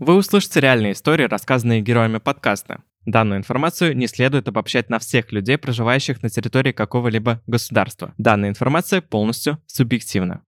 [0.00, 2.80] Вы услышите реальные истории, рассказанные героями подкаста.
[3.04, 8.14] Данную информацию не следует обобщать на всех людей, проживающих на территории какого-либо государства.
[8.16, 10.40] Данная информация полностью субъективна.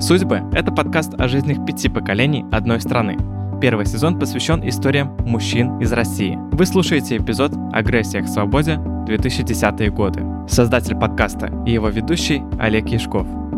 [0.00, 3.16] «Судьбы»— это подкаст о жизнях пяти поколений одной страны.
[3.60, 6.36] Первый сезон посвящен историям мужчин из России.
[6.50, 8.72] Вы слушаете эпизод «Агрессия к свободе.
[9.06, 10.24] 2010-е годы».
[10.48, 13.28] Создатель подкаста и его ведущий Олег Яшков—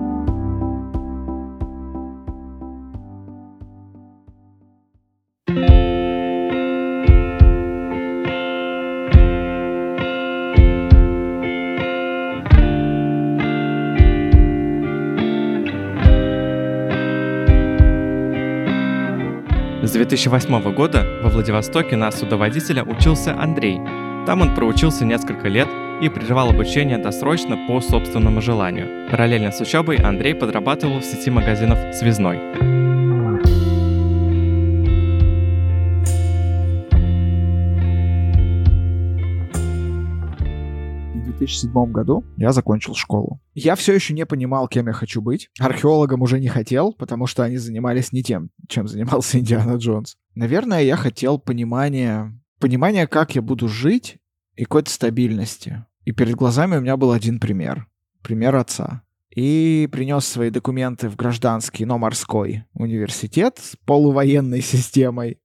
[20.23, 23.81] 2008 года во Владивостоке на судоводителя учился Андрей.
[24.25, 25.67] Там он проучился несколько лет
[26.01, 29.09] и прервал обучение досрочно по собственному желанию.
[29.11, 32.92] Параллельно с учебой Андрей подрабатывал в сети магазинов «Связной».
[41.47, 43.41] 2007 году я закончил школу.
[43.55, 45.51] Я все еще не понимал, кем я хочу быть.
[45.59, 50.17] Археологом уже не хотел, потому что они занимались не тем, чем занимался Индиана Джонс.
[50.35, 54.19] Наверное, я хотел понимания, понимания, как я буду жить
[54.57, 55.85] и какой-то стабильности.
[56.05, 57.87] И перед глазами у меня был один пример.
[58.23, 59.03] Пример отца.
[59.35, 65.39] И принес свои документы в гражданский, но морской университет с полувоенной системой.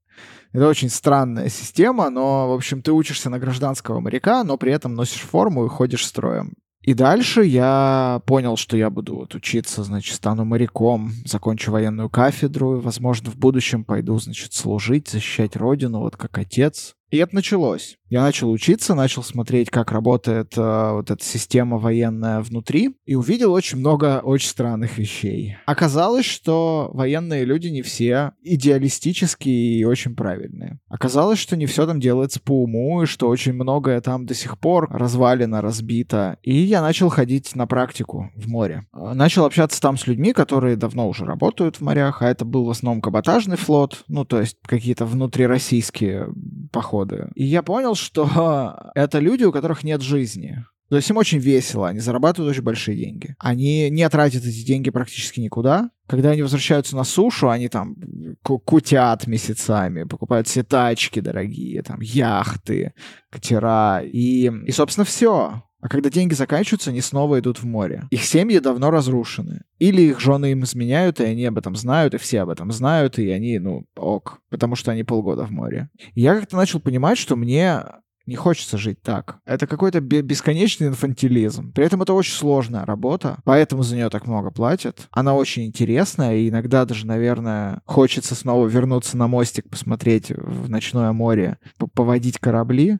[0.57, 4.95] Это очень странная система, но, в общем, ты учишься на гражданского моряка, но при этом
[4.95, 6.55] носишь форму и ходишь строем.
[6.81, 12.77] И дальше я понял, что я буду вот учиться, значит, стану моряком, закончу военную кафедру,
[12.79, 16.95] и, возможно, в будущем пойду, значит, служить, защищать родину, вот как отец.
[17.11, 17.95] И это началось.
[18.09, 23.51] Я начал учиться, начал смотреть, как работает э, вот эта система военная внутри, и увидел
[23.51, 25.57] очень много очень странных вещей.
[25.65, 30.79] Оказалось, что военные люди не все идеалистические и очень правильные.
[30.87, 34.57] Оказалось, что не все там делается по уму, и что очень многое там до сих
[34.57, 36.37] пор развалено, разбито.
[36.43, 38.85] И я начал ходить на практику в море.
[38.93, 42.69] Начал общаться там с людьми, которые давно уже работают в морях, а это был в
[42.69, 46.29] основном каботажный флот, ну, то есть какие-то внутрироссийские
[46.71, 47.29] походы.
[47.35, 50.65] И я понял, что это люди, у которых нет жизни.
[50.89, 53.35] То есть им очень весело, они зарабатывают очень большие деньги.
[53.39, 55.89] Они не тратят эти деньги практически никуда.
[56.07, 57.95] Когда они возвращаются на сушу, они там
[58.41, 62.93] кутят месяцами, покупают все тачки дорогие, там яхты,
[63.29, 65.63] катера и, и собственно, все.
[65.79, 68.03] А когда деньги заканчиваются, они снова идут в море.
[68.09, 69.61] Их семьи давно разрушены.
[69.77, 73.19] Или их жены им изменяют, и они об этом знают, и все об этом знают,
[73.19, 75.89] и они, ну, ок, потому что они полгода в море.
[76.15, 77.83] И я как-то начал понимать, что мне
[78.27, 79.39] не хочется жить так.
[79.45, 81.71] Это какой-то бесконечный инфантилизм.
[81.71, 85.07] При этом это очень сложная работа, поэтому за нее так много платят.
[85.11, 91.13] Она очень интересная, и иногда даже, наверное, хочется снова вернуться на мостик, посмотреть в ночное
[91.13, 91.57] море,
[91.93, 92.97] поводить корабли.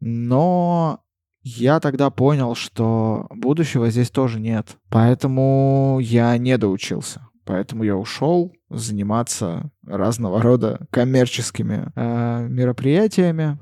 [0.00, 1.00] Но
[1.42, 4.76] я тогда понял, что будущего здесь тоже нет.
[4.88, 7.26] Поэтому я не доучился.
[7.44, 13.58] Поэтому я ушел заниматься разного рода коммерческими э, мероприятиями.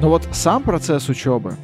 [0.00, 1.56] Но вот сам процесс учебы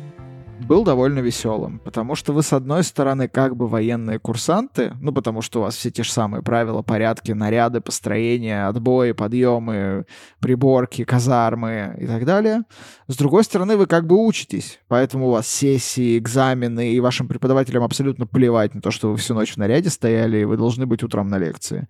[0.65, 5.43] был довольно веселым, потому что вы, с одной стороны, как бы военные курсанты, ну, потому
[5.43, 10.07] что у вас все те же самые правила, порядки, наряды, построения, отбои, подъемы,
[10.41, 12.63] приборки, казармы и так далее.
[13.07, 17.83] С другой стороны, вы как бы учитесь, поэтому у вас сессии, экзамены, и вашим преподавателям
[17.83, 21.03] абсолютно плевать на то, что вы всю ночь в наряде стояли, и вы должны быть
[21.03, 21.89] утром на лекции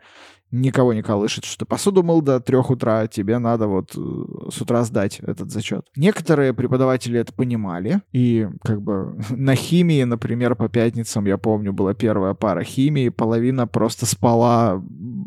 [0.55, 4.85] никого не колышет, что посуду мыл до трех утра, тебе надо вот э, с утра
[4.85, 5.87] сдать этот зачет.
[5.97, 11.95] Некоторые преподаватели это понимали, и как бы на химии, например, по пятницам, я помню, была
[11.95, 14.83] первая пара химии, половина просто спала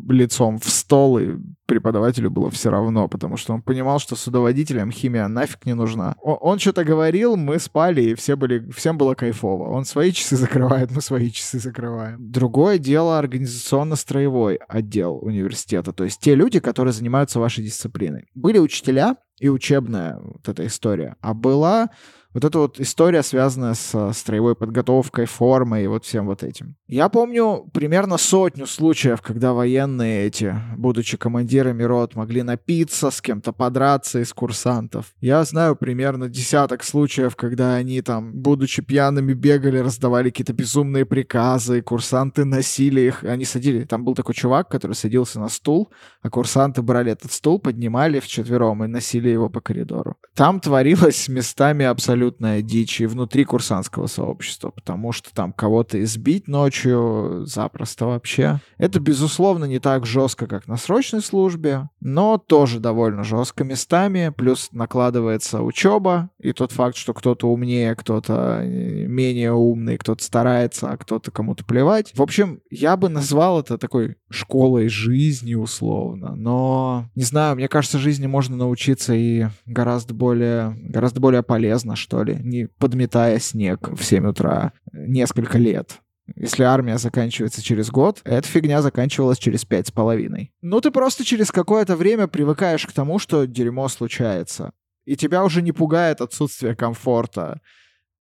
[0.08, 1.36] лицом в стол, и
[1.68, 6.16] преподавателю было все равно, потому что он понимал, что судоводителям химия нафиг не нужна.
[6.22, 9.68] Он, он что-то говорил, мы спали, и все были, всем было кайфово.
[9.68, 12.16] Он свои часы закрывает, мы свои часы закрываем.
[12.18, 18.28] Другое дело организационно-строевой отдел университета, то есть те люди, которые занимаются вашей дисциплиной.
[18.34, 21.16] Были учителя, и учебная вот эта история.
[21.20, 21.90] А была
[22.34, 26.76] Вот эта вот история, связанная с строевой подготовкой, формой и вот всем вот этим.
[26.86, 33.52] Я помню примерно сотню случаев, когда военные эти, будучи командирами рот, могли напиться, с кем-то
[33.52, 35.14] подраться из курсантов.
[35.20, 41.80] Я знаю примерно десяток случаев, когда они там, будучи пьяными, бегали, раздавали какие-то безумные приказы,
[41.80, 45.90] курсанты носили их, они садили, там был такой чувак, который садился на стул,
[46.20, 50.16] а курсанты брали этот стул, поднимали вчетвером и носили его по коридору.
[50.34, 51.86] Там творилось местами
[52.18, 58.60] абсолютная дичь и внутри курсантского сообщества, потому что там кого-то избить ночью запросто вообще.
[58.76, 64.70] Это, безусловно, не так жестко, как на срочной службе, но тоже довольно жестко местами, плюс
[64.72, 70.96] накладывается учеба, и тот факт, что кто-то умнее, кто-то э, менее умный, кто-то старается, а
[70.96, 72.12] кто-то кому-то плевать.
[72.14, 77.98] В общем, я бы назвал это такой школой жизни условно, но не знаю, мне кажется,
[77.98, 84.02] жизни можно научиться и гораздо более, гораздо более полезно, что ли, не подметая снег в
[84.02, 86.00] 7 утра несколько лет.
[86.36, 90.50] Если армия заканчивается через год, эта фигня заканчивалась через пять с половиной.
[90.62, 94.72] Ну, ты просто через какое-то время привыкаешь к тому, что дерьмо случается.
[95.04, 97.60] И тебя уже не пугает отсутствие комфорта.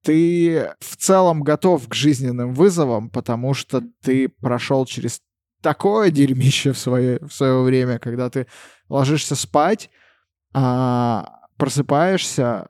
[0.03, 5.21] Ты в целом готов к жизненным вызовам, потому что ты прошел через
[5.61, 8.47] такое дерьмище в свое, в свое время, когда ты
[8.89, 9.89] ложишься спать,
[10.53, 12.67] а, просыпаешься,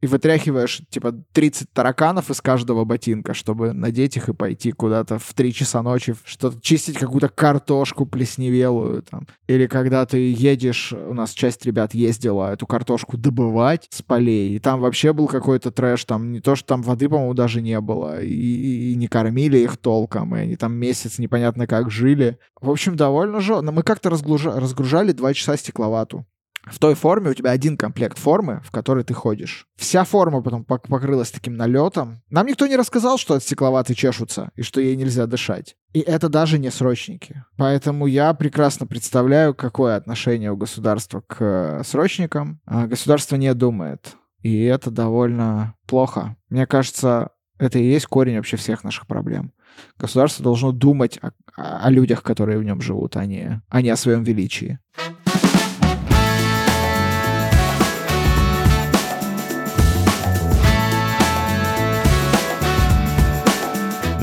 [0.00, 5.34] и вытряхиваешь, типа, 30 тараканов из каждого ботинка, чтобы надеть их и пойти куда-то в
[5.34, 9.26] 3 часа ночи, что-то чистить какую-то картошку плесневелую там.
[9.48, 14.58] Или когда ты едешь, у нас часть ребят ездила эту картошку добывать с полей, и
[14.58, 18.22] там вообще был какой-то трэш, там не то, что там воды, по-моему, даже не было,
[18.22, 22.38] и, и, не кормили их толком, и они там месяц непонятно как жили.
[22.60, 23.48] В общем, довольно жестко.
[23.72, 26.26] Мы как-то разгружали 2 часа стекловату
[26.66, 29.66] в той форме у тебя один комплект формы, в которой ты ходишь.
[29.76, 32.20] Вся форма потом покрылась таким налетом.
[32.30, 35.76] Нам никто не рассказал, что от стекловаты чешутся и что ей нельзя дышать.
[35.92, 37.44] И это даже не срочники.
[37.56, 42.60] Поэтому я прекрасно представляю, какое отношение у государства к э, срочникам.
[42.66, 44.16] А государство не думает.
[44.42, 46.36] И это довольно плохо.
[46.48, 49.52] Мне кажется, это и есть корень вообще всех наших проблем.
[49.98, 53.96] Государство должно думать о, о людях, которые в нем живут, а не, а не о
[53.96, 54.78] своем величии.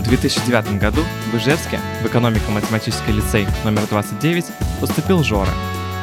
[0.07, 4.46] 2009 году в Ижевске в экономико-математический лицей номер 29
[4.80, 5.52] поступил Жора.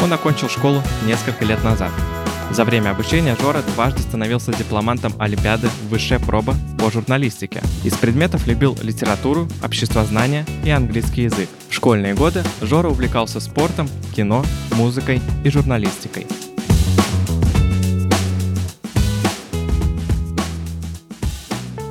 [0.03, 1.91] Он окончил школу несколько лет назад.
[2.51, 7.63] За время обучения Жора дважды становился дипломантом Олимпиады «Высшая проба» по журналистике.
[7.83, 11.49] Из предметов любил литературу, обществознание и английский язык.
[11.71, 16.27] В школьные годы Жора увлекался спортом, кино, музыкой и журналистикой.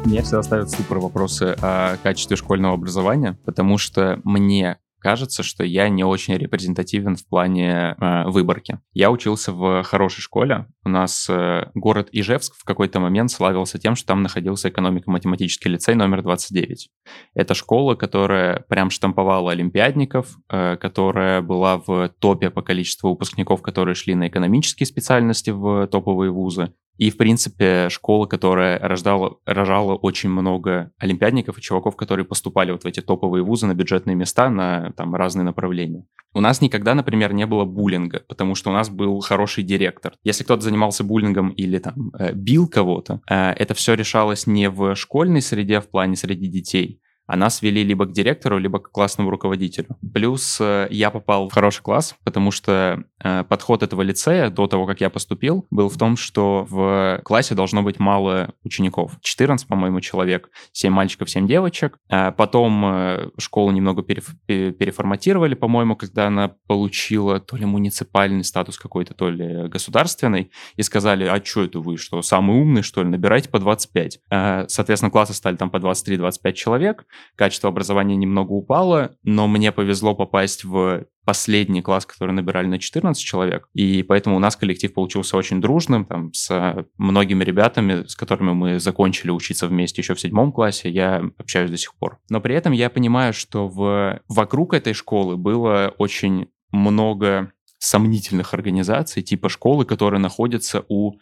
[0.05, 5.89] Меня всегда ставят супер вопросы о качестве школьного образования, потому что мне кажется, что я
[5.89, 8.79] не очень репрезентативен в плане э, выборки.
[8.93, 10.67] Я учился в хорошей школе.
[10.85, 15.95] У нас э, город Ижевск в какой-то момент славился тем, что там находился экономико-математический лицей
[15.95, 16.89] номер 29.
[17.33, 23.95] Это школа, которая прям штамповала олимпиадников, э, которая была в топе по количеству выпускников, которые
[23.95, 26.73] шли на экономические специальности в топовые вузы.
[27.01, 32.83] И, в принципе, школа, которая рождала, рожала очень много олимпиадников и чуваков, которые поступали вот
[32.83, 36.05] в эти топовые вузы на бюджетные места, на там разные направления.
[36.35, 40.13] У нас никогда, например, не было буллинга, потому что у нас был хороший директор.
[40.23, 44.93] Если кто-то занимался буллингом или там э, бил кого-то, э, это все решалось не в
[44.93, 49.29] школьной среде, в плане среди детей, а нас вели либо к директору, либо к классному
[49.29, 49.97] руководителю.
[50.13, 53.05] Плюс э, я попал в хороший класс, потому что
[53.49, 57.83] подход этого лицея до того, как я поступил, был в том, что в классе должно
[57.83, 59.13] быть мало учеников.
[59.21, 61.97] 14, по-моему, человек, 7 мальчиков, 7 девочек.
[62.09, 69.13] А потом э, школу немного переформатировали, по-моему, когда она получила то ли муниципальный статус какой-то,
[69.13, 73.49] то ли государственный, и сказали, а что это вы, что самый умный, что ли, набирайте
[73.49, 74.19] по 25.
[74.67, 80.63] Соответственно, классы стали там по 23-25 человек, качество образования немного упало, но мне повезло попасть
[80.63, 85.61] в последний класс, который набирали на 14 человек, и поэтому у нас коллектив получился очень
[85.61, 90.89] дружным, там, с многими ребятами, с которыми мы закончили учиться вместе еще в седьмом классе,
[90.89, 92.19] я общаюсь до сих пор.
[92.29, 94.19] Но при этом я понимаю, что в...
[94.27, 97.51] вокруг этой школы было очень много
[97.83, 101.17] сомнительных организаций, типа школы, которые находятся у э,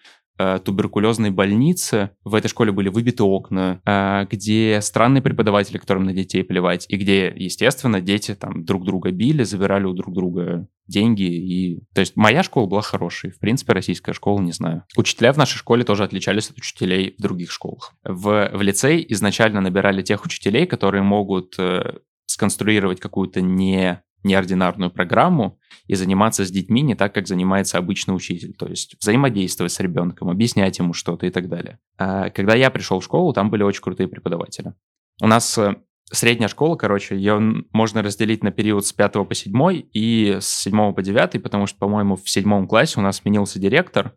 [0.63, 2.11] туберкулезной больнице.
[2.23, 6.97] В этой школе были выбиты окна, э, где странные преподаватели, которым на детей плевать, и
[6.97, 11.23] где, естественно, дети там друг друга били, забирали у друг друга деньги.
[11.23, 11.79] И...
[11.93, 13.31] То есть моя школа была хорошей.
[13.31, 14.83] В принципе, российская школа, не знаю.
[14.97, 17.93] Учителя в нашей школе тоже отличались от учителей в других школах.
[18.03, 25.59] В, в лицей изначально набирали тех учителей, которые могут э, сконструировать какую-то не неординарную программу
[25.87, 28.53] и заниматься с детьми не так, как занимается обычный учитель.
[28.53, 31.79] То есть взаимодействовать с ребенком, объяснять ему что-то и так далее.
[31.97, 34.73] А когда я пришел в школу, там были очень крутые преподаватели.
[35.21, 35.75] У нас э,
[36.11, 37.39] средняя школа, короче, ее
[37.71, 41.77] можно разделить на период с 5 по 7 и с 7 по 9, потому что,
[41.77, 44.15] по-моему, в седьмом классе у нас сменился директор,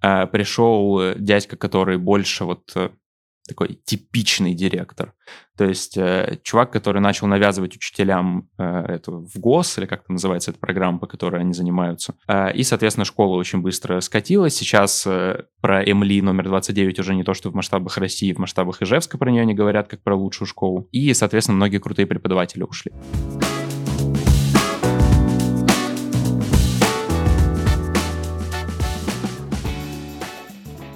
[0.00, 2.90] а, пришел э, дядька, который больше вот э,
[3.52, 5.14] такой типичный директор.
[5.56, 10.12] То есть э, чувак, который начал навязывать учителям э, эту в ГОС, или как это
[10.12, 12.14] называется, эта программа, по которой они занимаются.
[12.26, 14.54] Э, и, соответственно, школа очень быстро скатилась.
[14.54, 18.82] Сейчас э, про МЛИ номер 29 уже не то, что в масштабах России, в масштабах
[18.82, 20.88] Ижевска про нее не говорят, как про лучшую школу.
[20.90, 22.92] И, соответственно, многие крутые преподаватели ушли.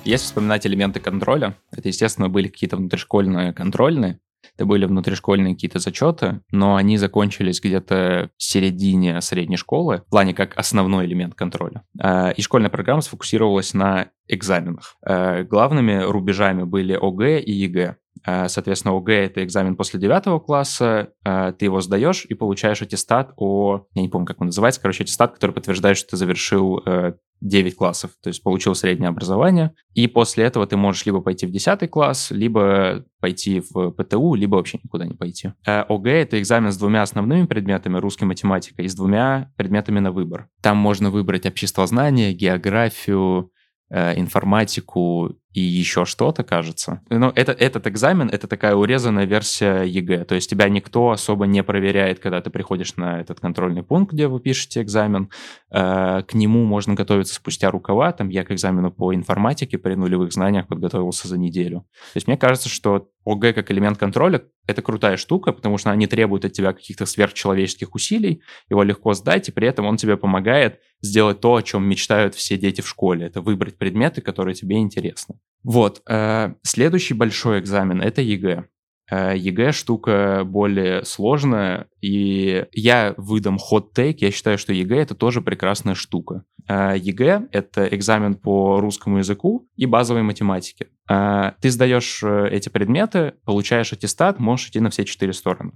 [0.07, 4.21] Если вспоминать элементы контроля, это, естественно, были какие-то внутришкольные контрольные,
[4.55, 10.33] это были внутришкольные какие-то зачеты, но они закончились где-то в середине средней школы, в плане
[10.33, 11.83] как основной элемент контроля.
[12.01, 14.97] А, и школьная программа сфокусировалась на экзаменах.
[15.03, 17.97] А, главными рубежами были ОГЭ и ЕГЭ.
[18.25, 23.87] А, соответственно, ОГЭ— это экзамен после девятого класса, ты его сдаешь и получаешь аттестат о...
[23.95, 27.77] Я не помню, как он называется, короче, аттестат, который подтверждает, что ты завершил э, 9
[27.77, 31.91] классов, то есть получил среднее образование, и после этого ты можешь либо пойти в 10
[31.91, 35.53] класс, либо пойти в ПТУ, либо вообще никуда не пойти.
[35.67, 40.13] А ОГЭ— это экзамен с двумя основными предметами, русский, математика, и с двумя предметами на
[40.13, 40.49] выбор.
[40.63, 43.51] Там можно выбрать обществознание, географию,
[43.89, 47.01] Э, информатику и еще что-то, кажется.
[47.09, 50.27] Но это, этот экзамен— это такая урезанная версия ЕГЭ.
[50.27, 54.29] То есть тебя никто особо не проверяет, когда ты приходишь на этот контрольный пункт, где
[54.29, 55.31] вы пишете экзамен.
[55.71, 58.13] Э, к нему можно готовиться спустя рукава.
[58.13, 61.87] Там я к экзамену по информатике при нулевых знаниях подготовился за неделю.
[62.13, 65.97] То есть мне кажется, что ОГЭ как элемент контроля— это крутая штука, потому что она
[65.97, 70.19] не требует от тебя каких-то сверхчеловеческих усилий, его легко сдать, и при этом он тебе
[70.19, 73.27] помогает сделать то, о чем мечтают все дети в школе.
[73.27, 75.37] Это выбрать предметы, которые тебе интересны.
[75.67, 76.01] Вот.
[76.09, 78.67] Э, следующий большой экзамен— это ЕГЭ.
[79.11, 85.17] Э, ЕГЭ штука более сложная, и я выдам hot take, я считаю, что ЕГЭ это
[85.17, 86.45] тоже прекрасная штука.
[86.69, 90.87] Э, ЕГЭ— это экзамен по русскому языку и базовой математике.
[91.09, 95.73] Ты сдаешь эти предметы, получаешь аттестат, можешь идти на все четыре стороны.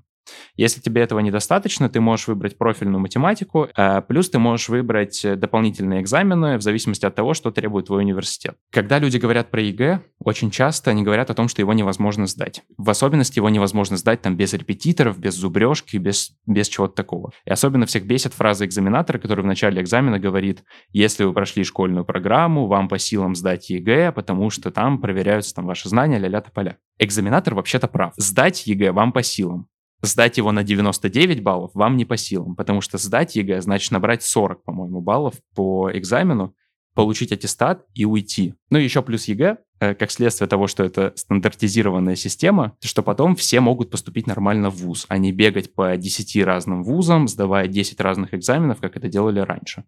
[0.56, 5.36] Если тебе этого недостаточно, ты можешь выбрать профильную математику, а плюс ты можешь выбрать э,
[5.36, 8.56] дополнительные экзамены в зависимости от того, что требует твой университет.
[8.70, 12.62] Когда люди говорят про ЕГЭ, очень часто они говорят о том, что его невозможно сдать.
[12.76, 17.32] В особенности его невозможно сдать там без репетиторов, без зубрежки, без, без чего-то такого.
[17.44, 22.04] И особенно всех бесит фраза экзаменатора, который в начале экзамена говорит, если вы прошли школьную
[22.04, 26.76] программу, вам по силам сдать ЕГЭ, потому что там проверяются там ваши знания, ля-ля тополя.
[26.98, 28.12] Экзаменатор вообще-то прав.
[28.16, 29.69] Сдать ЕГЭ вам по силам
[30.02, 34.22] сдать его на 99 баллов вам не по силам, потому что сдать ЕГЭ значит набрать
[34.22, 36.54] 40, по-моему, баллов по экзамену,
[36.94, 38.54] получить аттестат и уйти.
[38.70, 43.36] Ну и еще плюс ЕГЭ, э, как следствие того, что это стандартизированная система, что потом
[43.36, 48.00] все могут поступить нормально в ВУЗ, а не бегать по 10 разным вузам, сдавая 10
[48.00, 49.84] разных экзаменов, как это делали раньше.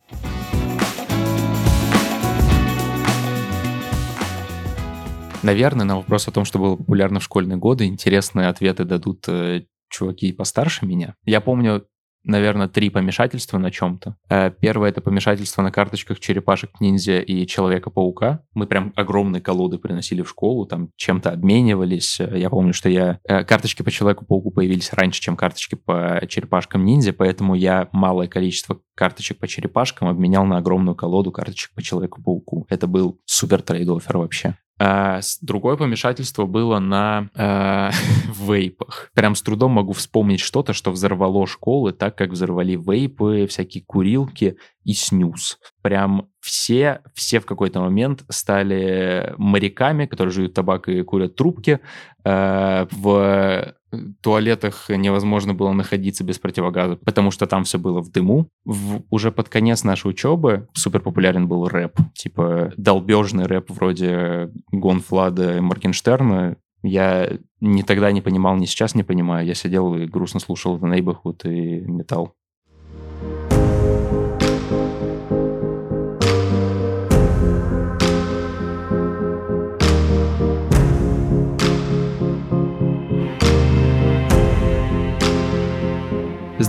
[5.42, 9.64] Наверное, на вопрос о том, что было популярно в школьные годы, интересные ответы дадут э,
[9.92, 11.14] чуваки постарше меня.
[11.24, 11.86] Я помню,
[12.24, 14.16] наверное, три помешательства на чем-то.
[14.28, 18.44] Э, первое— это помешательство на карточках черепашек-ниндзя и Человека-паука.
[18.54, 22.20] Мы прям огромные колоды приносили в школу, там чем-то обменивались.
[22.20, 23.18] Я помню, что я...
[23.24, 29.38] Э, карточки по Человеку-пауку появились раньше, чем карточки по черепашкам-ниндзя, поэтому я малое количество карточек
[29.38, 32.66] по черепашкам обменял на огромную колоду карточек по Человеку-пауку.
[32.68, 34.56] Это был супер trade offer вообще.
[34.84, 37.90] А, другое помешательство было на э,
[38.34, 39.10] вейпах.
[39.14, 44.56] Прям с трудом могу вспомнить что-то, что взорвало школы, так как взорвали вейпы, всякие курилки
[44.82, 45.60] и снюс.
[45.82, 51.78] Прям все, все в какой-то момент стали моряками, которые жуют табак и курят трубки.
[52.24, 53.76] Э, в
[54.20, 58.48] туалетах невозможно было находиться без противогаза, потому что там все было в дыму.
[58.64, 65.56] В, уже под конец нашей учебы супер популярен был рэп, типа долбежный рэп вроде Гонфлада
[65.56, 66.56] и Моргенштерна.
[66.82, 69.46] Я ни тогда не понимал, ни сейчас не понимаю.
[69.46, 72.34] Я сидел и грустно слушал The Neighborhood и металл.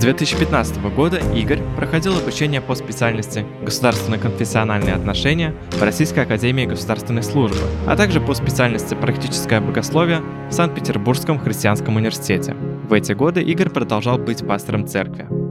[0.03, 7.95] 2015 года Игорь проходил обучение по специальности «Государственно-конфессиональные отношения» в Российской Академии Государственной Службы, а
[7.95, 12.53] также по специальности «Практическое богословие» в Санкт-Петербургском христианском университете.
[12.53, 15.42] В эти годы Игорь продолжал быть пастором церкви.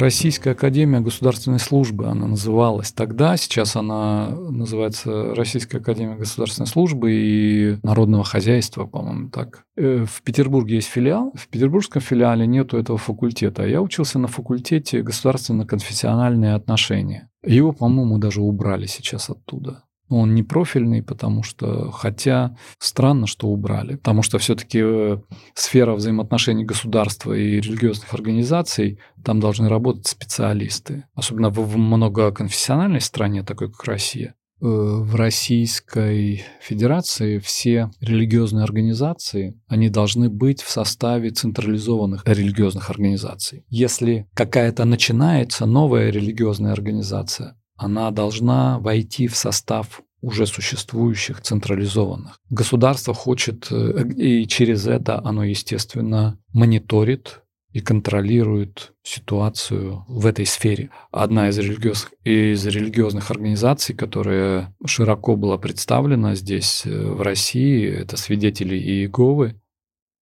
[0.00, 7.76] Российская Академия Государственной Службы она называлась тогда, сейчас она называется Российская Академия Государственной Службы и
[7.82, 9.64] Народного Хозяйства, по-моему, так.
[9.76, 13.66] Э, в Петербурге есть филиал, в петербургском филиале нету этого факультета.
[13.66, 17.28] Я учился на факультете государственно-конфессиональные отношения.
[17.44, 19.84] Его, по-моему, даже убрали сейчас оттуда.
[20.10, 25.18] Он не профильный, потому что, хотя странно, что убрали, потому что все-таки э,
[25.54, 31.04] сфера взаимоотношений государства и религиозных организаций, там должны работать специалисты.
[31.14, 34.34] Особенно в многоконфессиональной стране, такой как Россия.
[34.60, 43.64] Э, в Российской Федерации все религиозные организации, они должны быть в составе централизованных религиозных организаций.
[43.68, 52.38] Если какая-то начинается новая религиозная организация, она должна войти в состав уже существующих централизованных.
[52.50, 57.40] Государство хочет, э, и через это оно, естественно, мониторит
[57.72, 60.90] и контролирует ситуацию в этой сфере.
[61.10, 68.18] Одна из религиозных, из религиозных организаций, которая широко была представлена здесь, э, в России, это
[68.18, 69.58] свидетели Иеговы,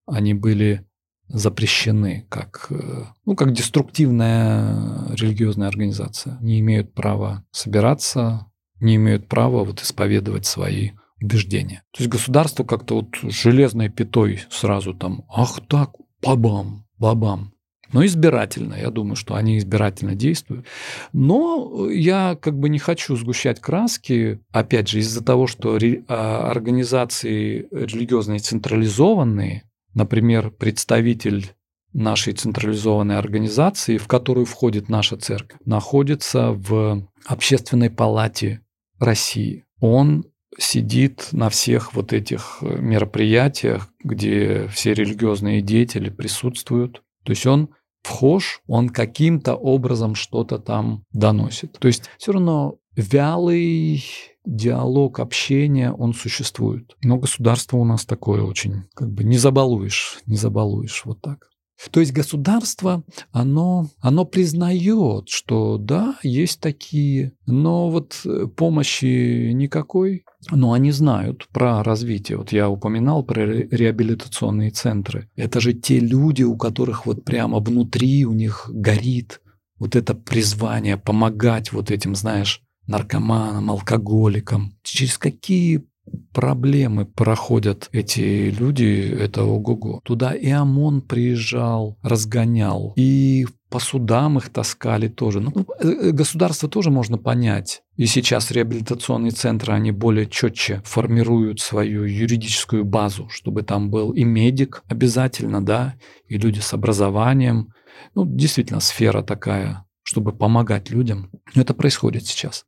[0.05, 0.88] они были
[1.29, 6.37] запрещены как, э, ну, как деструктивная религиозная организация.
[6.41, 8.47] Не имеют права собираться,
[8.79, 11.83] не имеют права вот исповедовать свои убеждения.
[11.91, 17.53] То есть государство как-то вот железной пятой сразу там, ах так, бабам, бабам.
[17.91, 20.65] Но избирательно, я думаю, что они избирательно действуют.
[21.11, 27.67] Но я как бы не хочу сгущать краски, опять же, из-за того, что а, организации
[27.71, 31.53] религиозные централизованные, Например, представитель
[31.93, 38.61] нашей централизованной организации, в которую входит наша церковь, находится в общественной палате
[38.99, 39.65] России.
[39.79, 40.25] Он
[40.57, 47.01] сидит на всех вот этих э, мероприятиях, где все религиозные деятели присутствуют.
[47.23, 47.69] То есть он
[48.01, 51.77] вхож, он каким-то образом что-то там доносит.
[51.79, 54.03] То есть все равно вялый
[54.49, 56.95] диалог, общение, он существует.
[57.03, 61.49] Но государство у нас такое очень, как бы не забалуешь, не забалуешь вот так.
[61.91, 70.25] То есть государство, оно, оно признает, что да, есть такие, но вот э, помощи никакой.
[70.51, 72.37] Но они знают про развитие.
[72.37, 75.29] Вот я упоминал про реабилитационные центры.
[75.37, 79.41] Это же те люди, у которых вот прямо внутри у них горит
[79.77, 84.73] вот это призвание помогать вот этим, знаешь, наркоманам, алкоголикам.
[84.83, 85.85] Через какие
[86.33, 90.01] проблемы проходят эти люди, это ого-го.
[90.03, 95.41] Туда и ОМОН приезжал, разгонял, и по судам их таскали тоже.
[95.41, 97.83] Ну, э, э, государство тоже можно понять.
[97.97, 104.23] И сейчас реабилитационные центры, они более четче формируют свою юридическую базу, чтобы там был и
[104.23, 105.95] медик обязательно, да,
[106.27, 107.73] и люди с образованием.
[108.15, 111.29] Ну, действительно, сфера такая, чтобы помогать людям.
[111.53, 112.65] Но это происходит сейчас.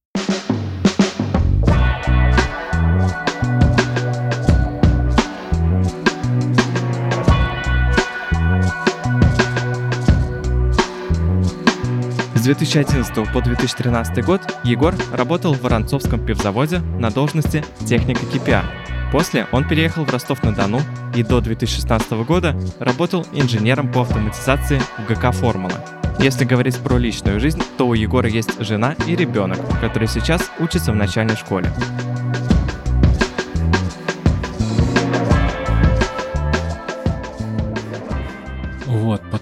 [12.41, 18.63] С 2011 по 2013 год Егор работал в Воронцовском пивзаводе на должности техника KPI.
[19.11, 20.81] После он переехал в Ростов-на-Дону
[21.15, 25.85] и до 2016 года работал инженером по автоматизации в ГК «Формула».
[26.17, 30.93] Если говорить про личную жизнь, то у Егора есть жена и ребенок, который сейчас учится
[30.93, 31.71] в начальной школе.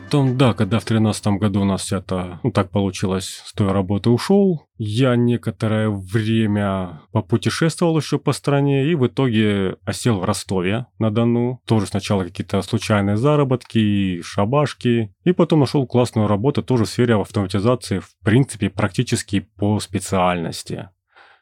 [0.09, 4.09] Потом, да, когда в тринадцатом году у нас это, ну так получилось, с той работы
[4.09, 11.11] ушел, я некоторое время попутешествовал еще по стране и в итоге осел в Ростове на
[11.11, 11.61] Дону.
[11.67, 15.13] Тоже сначала какие-то случайные заработки, шабашки.
[15.25, 20.89] И потом нашел классную работу тоже в сфере автоматизации, в принципе, практически по специальности.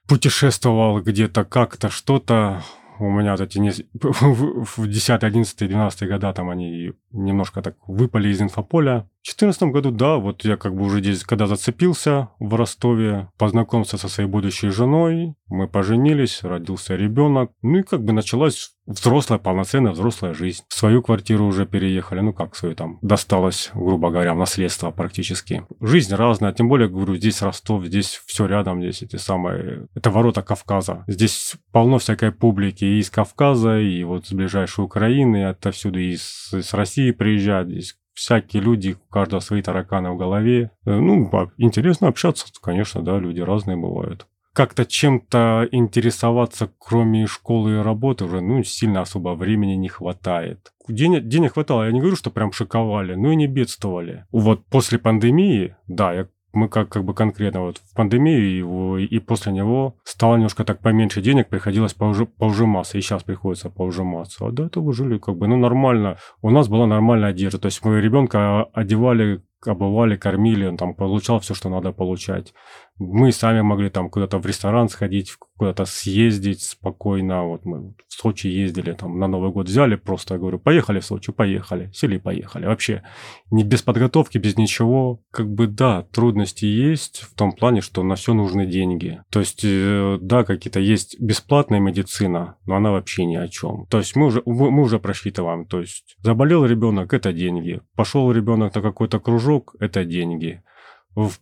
[0.10, 2.64] Путешествовал где-то как-то, что-то,
[3.00, 3.72] у меня вот эти не...
[3.94, 9.10] в 10, 11, 12 года там они немножко так выпали из инфополя.
[9.24, 14.08] 2014 году, да, вот я как бы уже здесь, когда зацепился в Ростове, познакомился со
[14.08, 20.34] своей будущей женой, мы поженились, родился ребенок, ну и как бы началась взрослая, полноценная взрослая
[20.34, 20.64] жизнь.
[20.70, 25.64] В свою квартиру уже переехали, ну как свою там, досталось, грубо говоря, в наследство практически.
[25.80, 30.42] Жизнь разная, тем более, говорю, здесь Ростов, здесь все рядом, здесь эти самые, это ворота
[30.42, 31.04] Кавказа.
[31.08, 36.16] Здесь полно всякой публики и из Кавказа, и вот с ближайшей Украины, и отовсюду, и
[36.16, 40.72] с, с России приезжают, здесь всякие люди, у каждого свои тараканы в голове.
[40.86, 44.28] Э, ну, интересно общаться, конечно, да, люди разные бывают.
[44.58, 50.74] Как-то чем-то интересоваться, кроме школы и работы, уже, ну, сильно особо времени не хватает.
[50.88, 54.26] Денег, денег хватало, я не говорю, что прям шиковали, но и не бедствовали.
[54.32, 59.20] Вот после пандемии, да, я мы как, как бы конкретно вот в пандемию и, и
[59.20, 64.48] после него стало немножко так поменьше денег, приходилось поужи, поужиматься, и сейчас приходится поужиматься.
[64.48, 66.18] А до этого жили как бы, ну, нормально.
[66.42, 71.40] У нас была нормальная одежда, то есть мы ребенка одевали обывали, кормили, он там получал
[71.40, 72.54] все, что надо получать.
[73.00, 77.44] Мы сами могли там куда-то в ресторан сходить, куда-то съездить спокойно.
[77.44, 81.06] Вот мы в Сочи ездили, там на Новый год взяли, просто, я говорю, поехали в
[81.06, 82.66] Сочи, поехали, сели поехали.
[82.66, 83.04] Вообще,
[83.52, 85.22] не без подготовки, без ничего.
[85.32, 89.22] Как бы, да, трудности есть в том плане, что на все нужны деньги.
[89.30, 93.86] То есть, э, да, какие-то есть бесплатная медицина, но она вообще ни о чем.
[93.90, 95.66] То есть, мы уже, мы уже просчитываем.
[95.66, 97.82] То есть, заболел ребенок, это деньги.
[97.96, 100.64] Пошел ребенок на какой-то кружок, это деньги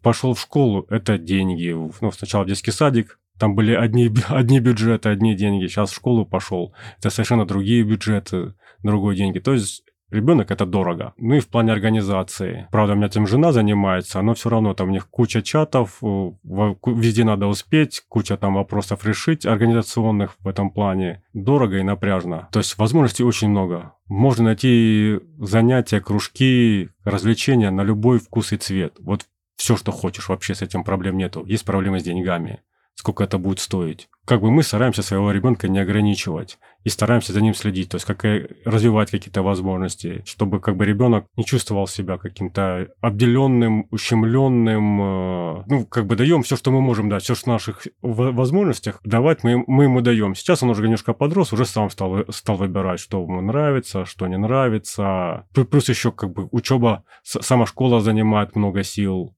[0.01, 1.75] пошел в школу, это деньги.
[2.01, 5.67] Ну, сначала в детский садик, там были одни, одни бюджеты, одни деньги.
[5.67, 9.39] Сейчас в школу пошел, это совершенно другие бюджеты, другой деньги.
[9.39, 11.13] То есть ребенок это дорого.
[11.17, 12.67] Ну и в плане организации.
[12.71, 17.23] Правда, у меня этим жена занимается, но все равно там у них куча чатов, везде
[17.23, 21.23] надо успеть, куча там вопросов решить организационных в этом плане.
[21.33, 22.49] Дорого и напряжно.
[22.51, 23.93] То есть возможностей очень много.
[24.07, 28.95] Можно найти занятия, кружки, развлечения на любой вкус и цвет.
[28.99, 31.43] Вот все, что хочешь, вообще с этим проблем нету.
[31.45, 32.61] Есть проблемы с деньгами
[32.95, 34.07] сколько это будет стоить.
[34.25, 38.05] Как бы мы стараемся своего ребенка не ограничивать и стараемся за ним следить, то есть
[38.05, 38.23] как
[38.65, 45.01] развивать какие-то возможности, чтобы как бы ребенок не чувствовал себя каким-то обделенным, ущемленным.
[45.01, 48.99] Э, ну, как бы даем все, что мы можем дать, все, что в наших возможностях
[49.03, 50.33] давать, мы, мы ему даем.
[50.33, 54.37] Сейчас он уже немножко подрос, уже сам стал, стал выбирать, что ему нравится, что не
[54.37, 55.45] нравится.
[55.53, 59.35] Плюс еще как бы учеба, сама школа занимает много сил.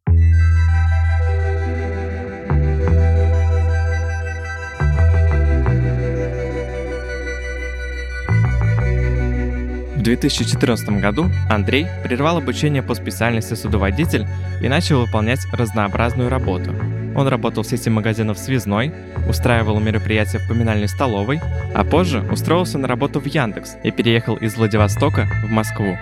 [10.07, 14.25] 2014 году Андрей прервал обучение по специальности судоводитель
[14.61, 16.73] и начал выполнять разнообразную работу.
[17.13, 18.93] Он работал в сети магазинов «Связной»,
[19.27, 21.41] устраивал мероприятия в поминальной столовой,
[21.75, 25.97] а позже устроился на работу в Яндекс и переехал из Владивостока в Москву.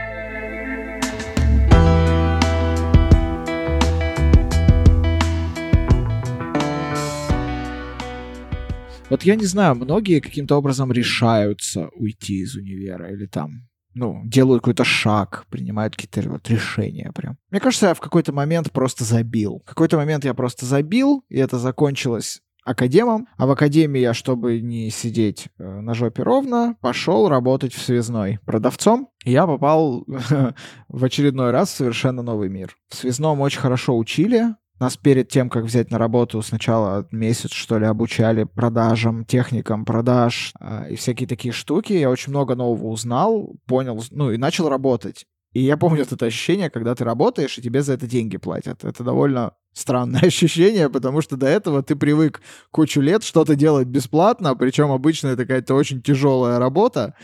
[9.09, 14.61] Вот я не знаю, многие каким-то образом решаются уйти из универа или там ну, делают
[14.61, 17.37] какой-то шаг, принимают какие-то вот решения прям.
[17.49, 19.61] Мне кажется, я в какой-то момент просто забил.
[19.65, 24.59] В какой-то момент я просто забил, и это закончилось академом, а в академии я, чтобы
[24.59, 29.09] не сидеть э, на жопе ровно, пошел работать в связной продавцом.
[29.23, 30.03] И я попал
[30.87, 32.75] в очередной раз в совершенно новый мир.
[32.89, 37.79] В связном очень хорошо учили, нас перед тем, как взять на работу, сначала месяц, что
[37.79, 41.93] ли, обучали продажам, техникам продаж э, и всякие такие штуки.
[41.93, 45.25] Я очень много нового узнал, понял, ну и начал работать.
[45.53, 48.83] И я помню это ощущение, когда ты работаешь, и тебе за это деньги платят.
[48.83, 54.55] Это довольно странное ощущение, потому что до этого ты привык кучу лет что-то делать бесплатно,
[54.55, 57.15] причем обычно это какая-то очень тяжелая работа.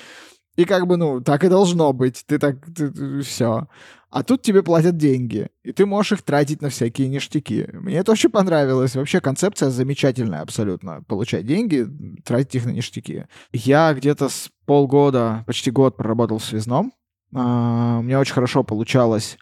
[0.55, 2.23] И как бы, ну, так и должно быть.
[2.25, 3.67] Ты так, ты, ты, все.
[4.09, 7.69] А тут тебе платят деньги, и ты можешь их тратить на всякие ништяки.
[7.71, 8.95] Мне это очень понравилось.
[8.95, 11.01] Вообще концепция замечательная абсолютно.
[11.07, 11.87] Получать деньги,
[12.25, 13.27] тратить их на ништяки.
[13.53, 16.91] Я где-то с полгода, почти год проработал в связном.
[17.33, 19.37] Uh, у меня очень хорошо получалось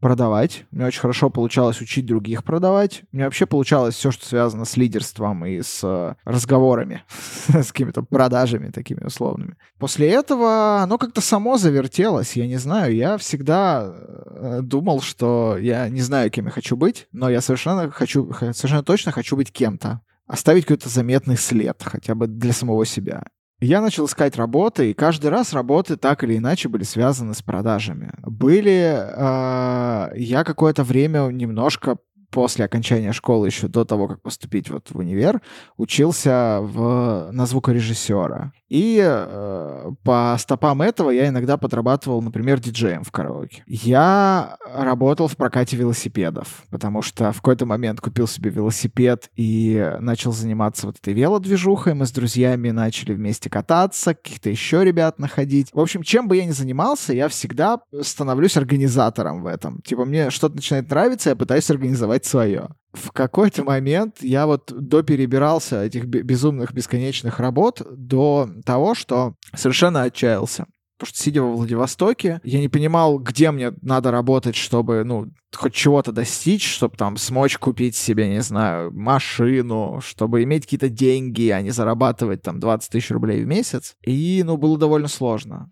[0.00, 0.64] продавать.
[0.70, 3.02] Мне очень хорошо получалось учить других продавать.
[3.12, 7.04] Мне вообще получалось все, что связано с лидерством и с э, разговорами,
[7.48, 9.56] с какими-то продажами такими условными.
[9.78, 12.34] После этого оно как-то само завертелось.
[12.36, 17.06] Я не знаю, я всегда э, думал, что я не знаю, кем я хочу быть,
[17.12, 20.00] но я совершенно хочу, совершенно точно хочу быть кем-то.
[20.26, 23.24] Оставить какой-то заметный след, хотя бы для самого себя
[23.60, 28.12] я начал искать работы, и каждый раз работы так или иначе были связаны с продажами.
[28.22, 28.96] Были...
[28.96, 31.98] Э, я какое-то время немножко
[32.30, 35.40] после окончания школы, еще до того, как поступить вот в универ,
[35.76, 38.52] учился в, на звукорежиссера.
[38.68, 43.64] И э, по стопам этого я иногда подрабатывал, например, диджеем в караоке.
[43.66, 50.32] Я работал в прокате велосипедов, потому что в какой-то момент купил себе велосипед и начал
[50.32, 51.94] заниматься вот этой велодвижухой.
[51.94, 55.70] Мы с друзьями начали вместе кататься, каких-то еще ребят находить.
[55.72, 59.80] В общем, чем бы я ни занимался, я всегда становлюсь организатором в этом.
[59.82, 65.84] Типа мне что-то начинает нравиться, я пытаюсь организовать свое в какой-то момент я вот доперебирался
[65.84, 70.66] этих безумных бесконечных работ до того, что совершенно отчаялся.
[70.98, 75.72] Потому что, сидя во Владивостоке, я не понимал, где мне надо работать, чтобы, ну, хоть
[75.72, 81.62] чего-то достичь, чтобы там смочь купить себе, не знаю, машину, чтобы иметь какие-то деньги, а
[81.62, 83.94] не зарабатывать там 20 тысяч рублей в месяц.
[84.04, 85.70] И, ну, было довольно сложно.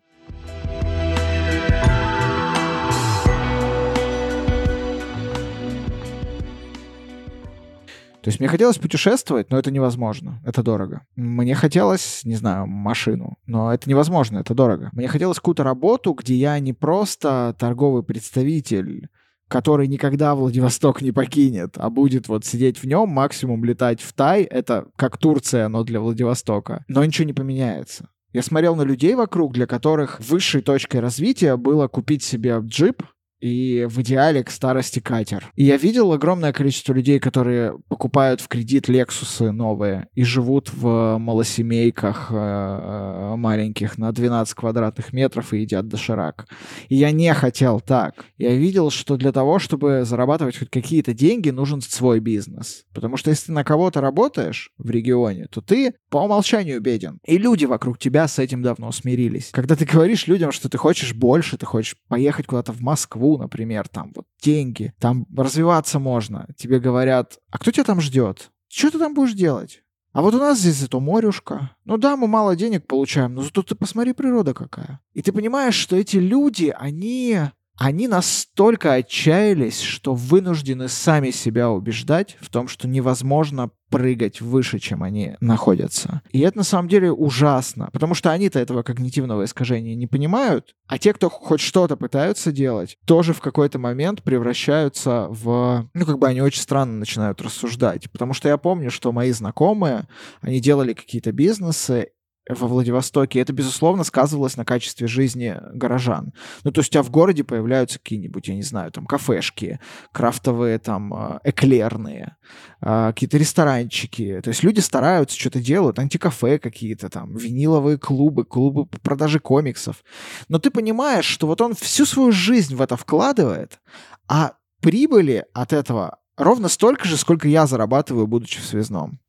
[8.22, 11.02] То есть мне хотелось путешествовать, но это невозможно, это дорого.
[11.16, 14.90] Мне хотелось, не знаю, машину, но это невозможно, это дорого.
[14.92, 19.08] Мне хотелось какую-то работу, где я не просто торговый представитель,
[19.48, 24.42] который никогда Владивосток не покинет, а будет вот сидеть в нем, максимум летать в Тай,
[24.42, 26.84] это как Турция, но для Владивостока.
[26.88, 28.08] Но ничего не поменяется.
[28.32, 33.02] Я смотрел на людей вокруг, для которых высшей точкой развития было купить себе джип,
[33.40, 35.50] и в идеале к старости катер.
[35.54, 41.18] И я видел огромное количество людей, которые покупают в кредит Лексусы новые и живут в
[41.18, 46.46] малосемейках э, э маленьких на 12 квадратных метров и едят доширак.
[46.88, 48.24] И я не хотел так.
[48.36, 52.84] Я видел, что для того, чтобы зарабатывать хоть какие-то деньги, нужен свой бизнес.
[52.92, 57.20] Потому что если ты на кого-то работаешь в регионе, то ты по умолчанию беден.
[57.24, 59.50] И люди вокруг тебя с этим давно смирились.
[59.52, 63.38] Когда ты говоришь людям, что ты хочешь больше, ты хочешь поехать куда-то в Москву, Москву,
[63.38, 66.46] например, там вот деньги, там развиваться можно.
[66.56, 68.50] Тебе говорят, а кто тебя там ждет?
[68.68, 69.82] Что ты там будешь делать?
[70.12, 71.70] А вот у нас здесь зато морюшка.
[71.84, 75.00] Ну да, мы мало денег получаем, но зато ты посмотри, природа какая.
[75.12, 77.40] И ты понимаешь, что эти люди, они
[77.78, 85.02] они настолько отчаялись, что вынуждены сами себя убеждать в том, что невозможно прыгать выше, чем
[85.02, 86.20] они находятся.
[86.30, 90.98] И это на самом деле ужасно, потому что они-то этого когнитивного искажения не понимают, а
[90.98, 95.88] те, кто хоть что-то пытаются делать, тоже в какой-то момент превращаются в...
[95.94, 100.08] Ну, как бы они очень странно начинают рассуждать, потому что я помню, что мои знакомые,
[100.40, 102.08] они делали какие-то бизнесы,
[102.48, 106.32] во Владивостоке, это, безусловно, сказывалось на качестве жизни горожан.
[106.64, 109.80] Ну, то есть у тебя в городе появляются какие-нибудь, я не знаю, там, кафешки,
[110.12, 112.36] крафтовые, там, э, эклерные,
[112.80, 114.40] а, какие-то ресторанчики.
[114.42, 120.04] То есть люди стараются, что-то делают, антикафе какие-то там, виниловые клубы, клубы по продаже комиксов.
[120.48, 123.80] Но ты понимаешь, что вот он всю свою жизнь в это вкладывает,
[124.28, 129.20] а прибыли от этого ровно столько же, сколько я зарабатываю, будучи в связном.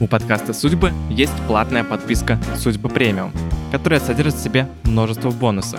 [0.00, 3.32] У подкаста «Судьбы» есть платная подписка «Судьба премиум»,
[3.70, 5.78] которая содержит в себе множество бонусов.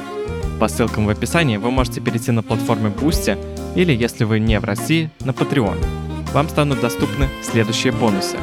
[0.57, 3.37] По ссылкам в описании вы можете перейти на платформе Boosty
[3.75, 5.77] или, если вы не в России, на Patreon.
[6.33, 8.37] Вам станут доступны следующие бонусы.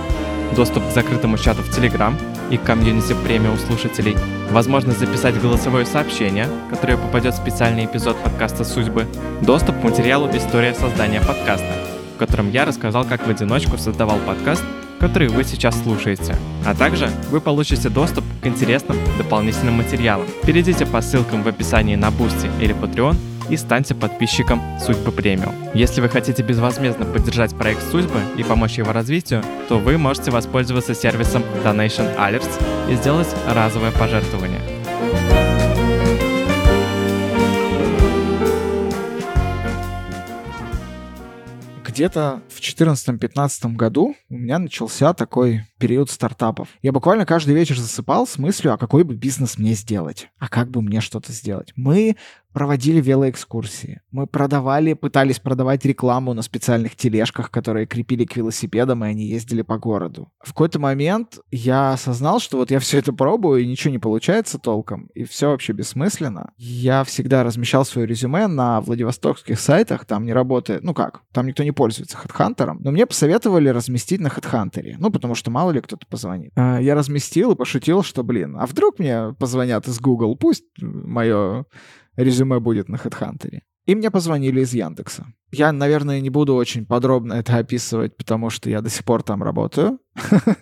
[0.54, 2.14] Доступ к закрытому чату в Telegram
[2.50, 4.14] и комьюнити премиум слушателей,
[4.50, 9.06] возможность записать голосовое сообщение, которое попадет в специальный эпизод подкаста «Судьбы»,
[9.40, 11.72] доступ к материалу «История создания подкаста»,
[12.14, 14.62] в котором я рассказал, как в одиночку создавал подкаст–
[15.02, 16.36] которые вы сейчас слушаете.
[16.64, 20.28] А также вы получите доступ к интересным дополнительным материалам.
[20.46, 23.16] Перейдите по ссылкам в описании на Boosty или Patreon
[23.50, 25.52] и станьте подписчиком Судьбы Премиум.
[25.74, 30.94] Если вы хотите безвозмездно поддержать проект Судьбы и помочь его развитию, то вы можете воспользоваться
[30.94, 34.51] сервисом Donation Alerts и сделать разовое пожертвование.
[41.92, 46.68] Где-то в 2014-2015 году у меня начался такой период стартапов.
[46.80, 50.70] Я буквально каждый вечер засыпал с мыслью, а какой бы бизнес мне сделать, а как
[50.70, 51.72] бы мне что-то сделать.
[51.74, 52.14] Мы
[52.52, 54.00] проводили велоэкскурсии.
[54.10, 59.62] Мы продавали, пытались продавать рекламу на специальных тележках, которые крепили к велосипедам, и они ездили
[59.62, 60.28] по городу.
[60.40, 64.58] В какой-то момент я осознал, что вот я все это пробую, и ничего не получается
[64.58, 66.52] толком, и все вообще бессмысленно.
[66.58, 71.62] Я всегда размещал свое резюме на владивостокских сайтах, там не работает, ну как, там никто
[71.62, 76.06] не пользуется HeadHunter, но мне посоветовали разместить на HeadHunter, ну потому что мало ли кто-то
[76.06, 76.52] позвонит.
[76.56, 81.66] А, я разместил и пошутил, что, блин, а вдруг мне позвонят из Google, пусть мое
[82.16, 83.60] резюме будет на HeadHunter.
[83.84, 85.26] И мне позвонили из Яндекса.
[85.50, 89.42] Я, наверное, не буду очень подробно это описывать, потому что я до сих пор там
[89.42, 89.98] работаю.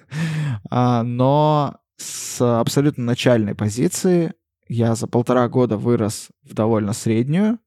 [0.73, 4.35] А, но с абсолютно начальной позиции
[4.69, 7.59] я за полтора года вырос в довольно среднюю,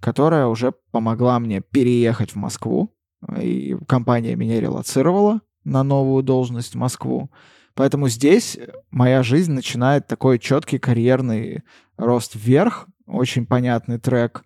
[0.00, 2.94] которая уже помогла мне переехать в Москву.
[3.40, 7.30] И компания меня релацировала на новую должность в Москву.
[7.74, 8.58] Поэтому здесь
[8.90, 11.62] моя жизнь начинает такой четкий карьерный
[11.96, 14.44] рост вверх, очень понятный трек,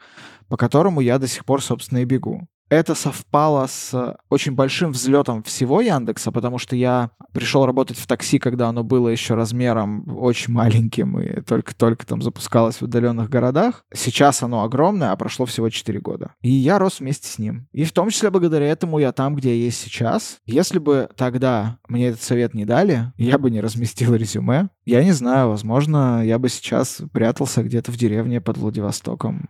[0.49, 5.43] по которому я до сих пор, собственно, и бегу это совпало с очень большим взлетом
[5.43, 10.53] всего Яндекса, потому что я пришел работать в такси, когда оно было еще размером очень
[10.53, 13.85] маленьким и только-только там запускалось в удаленных городах.
[13.93, 16.35] Сейчас оно огромное, а прошло всего 4 года.
[16.43, 17.69] И я рос вместе с ним.
[17.73, 20.39] И в том числе благодаря этому я там, где я есть сейчас.
[20.47, 24.69] Если бы тогда мне этот совет не дали, я бы не разместил резюме.
[24.85, 29.49] Я не знаю, возможно, я бы сейчас прятался где-то в деревне под Владивостоком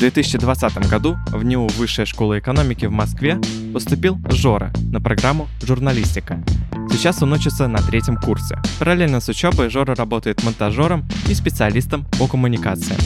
[0.00, 3.38] 2020 году в НИУ Высшей школы экономики в Москве
[3.74, 6.42] поступил Жора на программу «Журналистика».
[6.90, 8.58] Сейчас он учится на третьем курсе.
[8.78, 12.98] Параллельно с учебой Жора работает монтажером и специалистом по коммуникациям.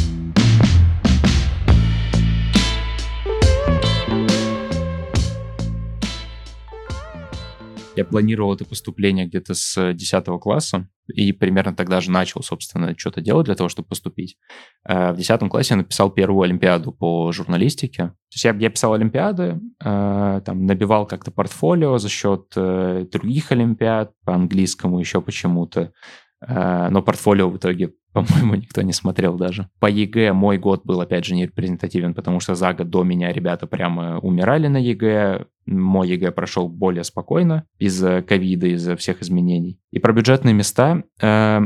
[7.97, 13.21] Я планировал это поступление где-то с 10 класса, и примерно тогда же начал, собственно, что-то
[13.21, 14.37] делать для того, чтобы поступить.
[14.85, 18.09] Э, в 10 классе я написал первую олимпиаду по журналистике.
[18.09, 23.53] То есть я, я писал олимпиады, э, там, набивал как-то портфолио за счет э, других
[23.53, 25.93] олимпиад по английскому еще почему-то.
[26.47, 29.69] Но портфолио в итоге по-моему, никто не смотрел даже.
[29.81, 31.49] По ЕГЭ мой год был, опять же, не
[32.15, 35.47] потому что за год до меня ребята прямо умирали на ЕГЭ.
[35.67, 39.79] Мой ЕГЭ прошел более спокойно из-за ковида, из-за всех изменений.
[39.91, 41.03] И про бюджетные места.
[41.21, 41.63] Э,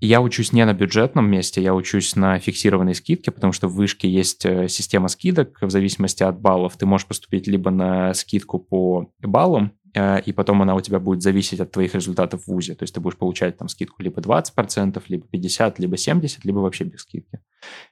[0.00, 4.08] я учусь не на бюджетном месте, я учусь на фиксированной скидке, потому что в вышке
[4.08, 6.76] есть э, система скидок в зависимости от баллов.
[6.76, 11.60] Ты можешь поступить либо на скидку по баллам, и потом она у тебя будет зависеть
[11.60, 12.74] от твоих результатов в ВУЗе.
[12.74, 16.84] То есть ты будешь получать там скидку либо 20%, либо 50%, либо 70%, либо вообще
[16.84, 17.40] без скидки.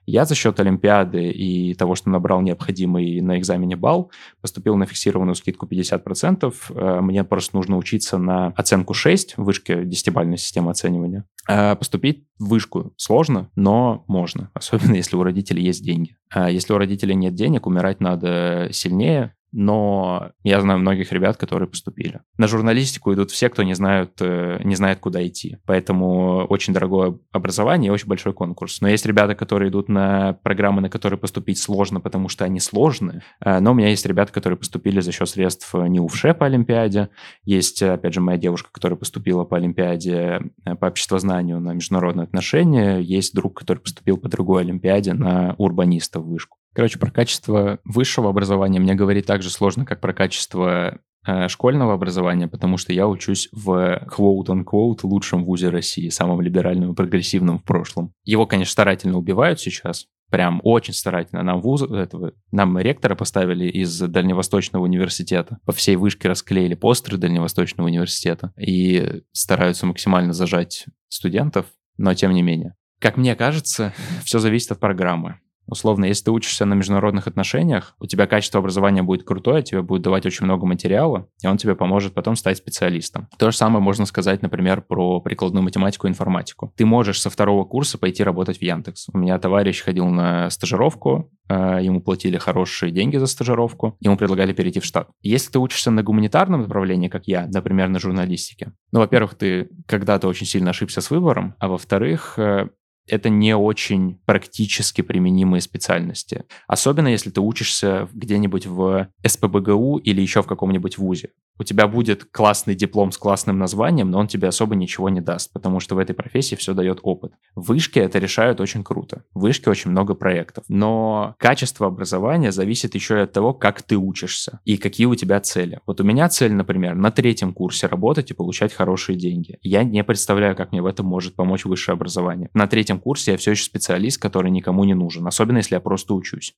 [0.05, 5.35] Я за счет Олимпиады и того, что набрал необходимый на экзамене балл, поступил на фиксированную
[5.35, 6.53] скидку 50%.
[6.69, 11.25] Э, мне просто нужно учиться на оценку 6 в вышке 10-бальной системы оценивания.
[11.49, 16.15] Э, поступить в вышку сложно, но можно, особенно если у родителей есть деньги.
[16.35, 22.21] Если у родителей нет денег, умирать надо сильнее, но я знаю многих ребят, которые поступили.
[22.37, 25.57] На журналистику идут все, кто не знают, э, не знает, куда идти.
[25.65, 28.81] Поэтому очень дорогое образование и очень большой конкурс.
[28.81, 33.23] Но есть ребята, которые идут на программы, на которые поступить сложно, потому что они сложные.
[33.43, 37.09] Э, но у меня есть ребята, которые поступили за счет средств НИУФШЕ по Олимпиаде.
[37.43, 42.99] Есть, опять же, моя девушка, которая поступила по Олимпиаде э, по обществознанию на международные отношения.
[42.99, 46.57] Есть друг, который поступил по другой Олимпиаде на урбаниста в вышку.
[46.77, 51.95] Короче, про качество высшего образования мне говорить так же сложно, как про качество э, школьного
[51.95, 57.63] образования, потому что я учусь в quote-unquote лучшем вузе России, самом либеральном и прогрессивном в
[57.63, 58.13] прошлом.
[58.25, 61.41] Его, конечно, старательно убивают сейчас, прям очень старательно.
[61.41, 65.57] Нам вуз этого, нам ректора поставили из Дальневосточного университета.
[65.65, 71.65] По всей вышке расклеили постеры Дальневосточного университета и стараются максимально зажать студентов,
[71.97, 72.75] но тем не менее.
[72.99, 75.39] Как мне кажется, все зависит от программы.
[75.67, 80.01] Условно, если ты учишься на международных отношениях, у тебя качество образования будет крутое, тебе будет
[80.01, 83.27] давать очень много материала, и он тебе поможет потом стать специалистом.
[83.37, 86.73] То же самое можно сказать, например, про прикладную математику и информатику.
[86.75, 89.07] Ты можешь со второго курса пойти работать в Яндекс.
[89.13, 94.53] У меня товарищ ходил на стажировку, э, ему платили хорошие деньги за стажировку, ему предлагали
[94.53, 95.09] перейти в штат.
[95.21, 100.27] Если ты учишься на гуманитарном направлении, как я, например, на журналистике, ну, во-первых, ты когда-то
[100.27, 102.69] очень сильно ошибся с выбором, а во-вторых, э,
[103.07, 106.45] это не очень практически применимые специальности.
[106.67, 112.25] Особенно если ты учишься где-нибудь в СПБГУ или еще в каком-нибудь вузе у тебя будет
[112.25, 115.99] классный диплом с классным названием, но он тебе особо ничего не даст, потому что в
[115.99, 117.33] этой профессии все дает опыт.
[117.55, 119.23] Вышки это решают очень круто.
[119.33, 120.63] В вышке очень много проектов.
[120.67, 125.39] Но качество образования зависит еще и от того, как ты учишься и какие у тебя
[125.39, 125.79] цели.
[125.85, 129.57] Вот у меня цель, например, на третьем курсе работать и получать хорошие деньги.
[129.61, 132.49] Я не представляю, как мне в этом может помочь высшее образование.
[132.53, 136.13] На третьем курсе я все еще специалист, который никому не нужен, особенно если я просто
[136.13, 136.55] учусь.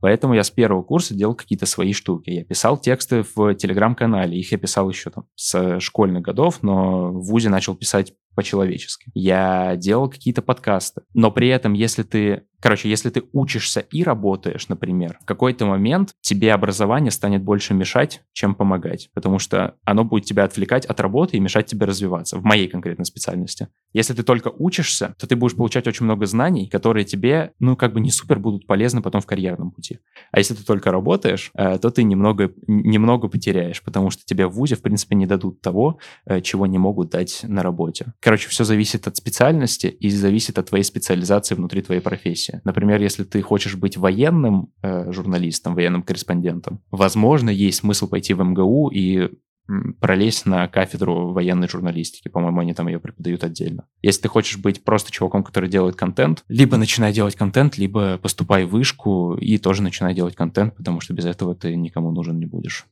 [0.00, 2.30] Поэтому я с первого курса делал какие-то свои штуки.
[2.30, 7.22] Я писал тексты в телеграм-канале, их я писал еще там с школьных годов, но в
[7.26, 9.10] ВУЗе начал писать по-человечески.
[9.14, 11.02] Я делал какие-то подкасты.
[11.14, 16.14] Но при этом, если ты Короче, если ты учишься и работаешь, например, в какой-то момент
[16.20, 21.36] тебе образование станет больше мешать, чем помогать, потому что оно будет тебя отвлекать от работы
[21.36, 23.66] и мешать тебе развиваться, в моей конкретной специальности.
[23.92, 27.94] Если ты только учишься, то ты будешь получать очень много знаний, которые тебе, ну, как
[27.94, 29.98] бы не супер будут полезны потом в карьерном пути.
[30.30, 34.52] А если ты только работаешь, э, то ты немного, немного потеряешь, потому что тебе в
[34.52, 38.12] ВУЗе, в принципе, не дадут того, э, чего не могут дать на работе.
[38.22, 42.60] Короче, все зависит от специальности и зависит от твоей специализации внутри твоей профессии.
[42.62, 48.42] Например, если ты хочешь быть военным э, журналистом, военным корреспондентом, возможно, есть смысл пойти в
[48.44, 49.28] МГУ и
[50.00, 52.28] пролезть на кафедру военной журналистики.
[52.28, 53.86] По-моему, они там ее преподают отдельно.
[54.02, 58.64] Если ты хочешь быть просто чуваком, который делает контент, либо начинай делать контент, либо поступай
[58.64, 62.46] в вышку и тоже начинай делать контент, потому что без этого ты никому нужен не
[62.46, 62.86] будешь.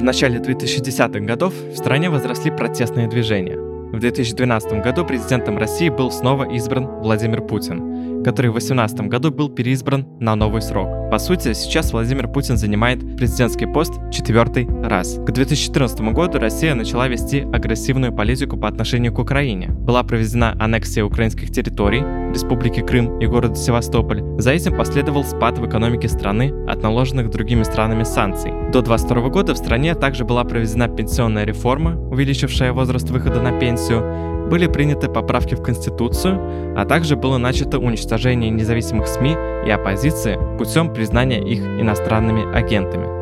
[0.00, 3.58] В начале 2010-х годов в стране возросли протестные движения.
[3.58, 9.48] В 2012 году президентом России был снова избран Владимир Путин, который в 2018 году был
[9.48, 11.10] переизбран на новый срок.
[11.10, 15.16] По сути, сейчас Владимир Путин занимает президентский пост четвертый раз.
[15.26, 19.68] К 2014 году Россия начала вести агрессивную политику по отношению к Украине.
[19.70, 22.02] Была проведена аннексия украинских территорий,
[22.32, 24.22] Республики Крым и города Севастополь.
[24.38, 28.52] За этим последовал спад в экономике страны от наложенных другими странами санкций.
[28.72, 34.39] До 2022 года в стране также была проведена пенсионная реформа, увеличившая возраст выхода на пенсию,
[34.50, 40.92] были приняты поправки в Конституцию, а также было начато уничтожение независимых СМИ и оппозиции путем
[40.92, 43.20] признания их иностранными агентами.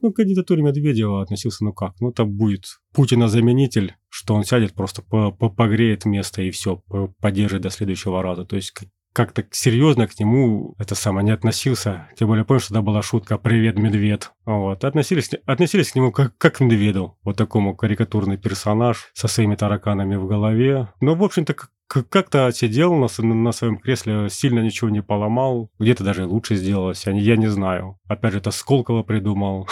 [0.00, 4.74] Ну, к кандидатуре Медведева относился, ну как, ну это будет Путина заменитель, что он сядет,
[4.74, 6.82] просто погреет место и все,
[7.20, 8.44] поддержит до следующего раза.
[8.44, 8.72] То есть
[9.18, 12.06] как-то серьезно к нему это самое не относился.
[12.16, 14.30] Тем более, помню, что тогда была шутка «Привет, медведь».
[14.44, 14.84] Вот.
[14.84, 17.18] Относились, относились к нему как, как к медведу.
[17.24, 20.90] Вот такому карикатурный персонаж со своими тараканами в голове.
[21.00, 21.56] Но, в общем-то,
[21.88, 25.68] как-то отсидел на, на своем кресле, сильно ничего не поломал.
[25.80, 27.98] Где-то даже лучше сделалось, я не, я не знаю.
[28.06, 29.68] Опять же, это Сколково придумал.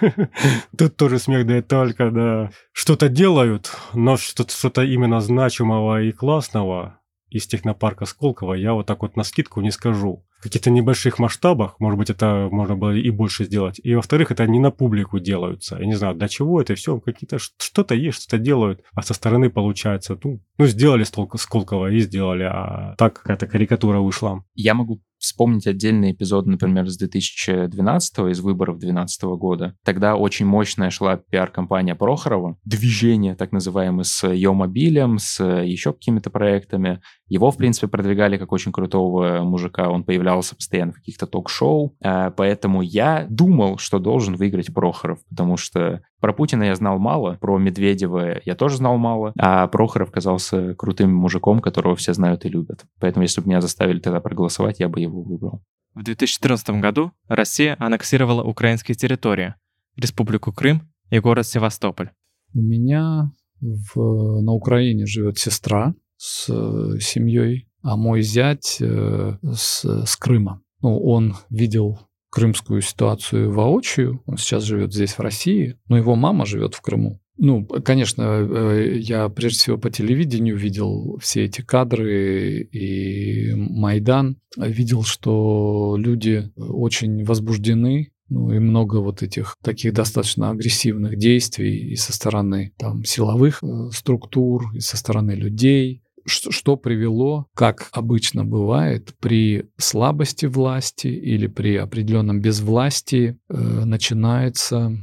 [0.78, 2.50] Тут тоже смех, да и только, да.
[2.72, 6.97] Что-то делают, но что-то именно значимого и классного
[7.30, 10.24] из технопарка Сколково я вот так вот на скидку не скажу.
[10.38, 13.80] В каких-то небольших масштабах, может быть, это можно было и больше сделать.
[13.82, 15.76] И во-вторых, это не на публику делаются.
[15.78, 19.50] Я не знаю, для чего это все, какие-то что-то есть, что-то делают, а со стороны
[19.50, 24.44] получается, ну, ну сделали Сколково и сделали, а так какая-то карикатура вышла.
[24.54, 29.74] Я могу вспомнить отдельный эпизод, например, с 2012 из выборов 2012 года.
[29.84, 37.00] Тогда очень мощная шла пиар-компания Прохорова, движение так называемое с Йомобилем, с еще какими-то проектами.
[37.28, 42.30] Его, в принципе, продвигали как очень крутого мужика, он появлялся постоянно в каких-то ток-шоу, э,
[42.36, 47.58] поэтому я думал, что должен выиграть Прохоров, потому что про Путина я знал мало, про
[47.58, 52.84] Медведева я тоже знал мало, а Прохоров казался крутым мужиком, которого все знают и любят.
[52.98, 55.62] Поэтому, если бы меня заставили тогда проголосовать, я бы его выбрал.
[55.94, 59.54] В 2014 году Россия аннексировала украинские территории,
[59.96, 62.10] Республику Крым и город Севастополь.
[62.54, 69.84] У меня в, на Украине живет сестра с э, семьей, а мой зять э, с,
[69.84, 70.62] с Крыма.
[70.82, 71.98] Ну, он видел
[72.30, 74.22] крымскую ситуацию воочию.
[74.26, 77.20] Он сейчас живет здесь, в России, но его мама живет в Крыму.
[77.38, 84.38] Ну, конечно, э, я прежде всего по телевидению видел все эти кадры и Майдан.
[84.56, 91.96] Видел, что люди очень возбуждены ну и много вот этих таких достаточно агрессивных действий и
[91.96, 99.14] со стороны там силовых э, структур, и со стороны людей что, привело, как обычно бывает,
[99.18, 104.98] при слабости власти или при определенном безвластии э, начинается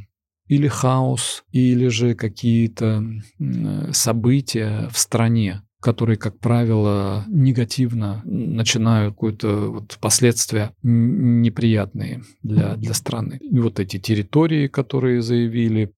[0.47, 3.03] или хаос, или же какие-то
[3.39, 12.93] э, события в стране, которые, как правило, негативно начинают какое-то вот последствия неприятные для, для
[12.93, 13.39] страны.
[13.41, 15.93] И вот эти территории, которые заявили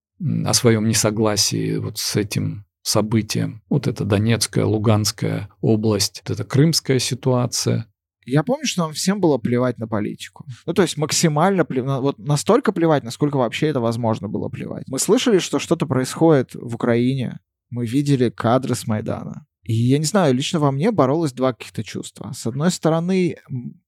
[0.45, 3.62] о своем несогласии вот с этим событиям.
[3.70, 7.86] Вот это Донецкая, Луганская область, вот это Крымская ситуация.
[8.28, 10.46] Я помню, что нам всем было плевать на политику.
[10.66, 14.84] Ну, то есть максимально плевать, вот настолько плевать, насколько вообще это возможно было плевать.
[14.88, 19.46] Мы слышали, что что-то происходит в Украине, мы видели кадры с Майдана.
[19.64, 22.32] И я не знаю, лично во мне боролось два каких-то чувства.
[22.34, 23.38] С одной стороны,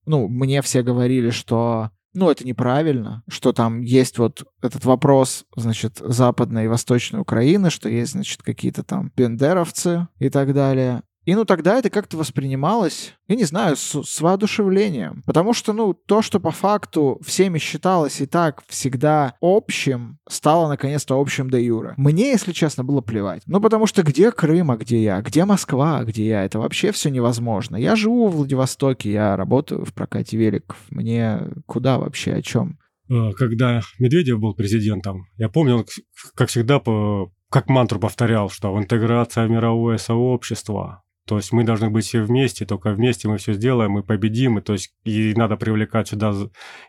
[0.05, 5.97] ну, мне все говорили, что ну, это неправильно, что там есть вот этот вопрос, значит,
[5.99, 11.03] западной и восточной Украины, что есть, значит, какие-то там бендеровцы и так далее.
[11.29, 15.21] И ну тогда это как-то воспринималось, я не знаю, с, с воодушевлением.
[15.27, 21.21] Потому что, ну, то, что по факту всеми считалось и так всегда общим, стало наконец-то
[21.21, 21.93] общим до юра.
[21.97, 23.43] Мне, если честно, было плевать.
[23.45, 25.21] Ну, потому что где Крым, а где я?
[25.21, 26.45] Где Москва, а где я?
[26.45, 27.75] Это вообще все невозможно.
[27.75, 30.77] Я живу в Владивостоке, я работаю в прокате великов.
[30.89, 32.79] Мне куда вообще, о чем?
[33.07, 35.85] Э, когда Медведев был президентом, я помню, он,
[36.33, 41.91] как всегда, по, как мантру повторял, что интеграция в мировое сообщество, то есть мы должны
[41.91, 44.57] быть все вместе, только вместе мы все сделаем, мы победим.
[44.57, 46.33] И, то есть и надо привлекать сюда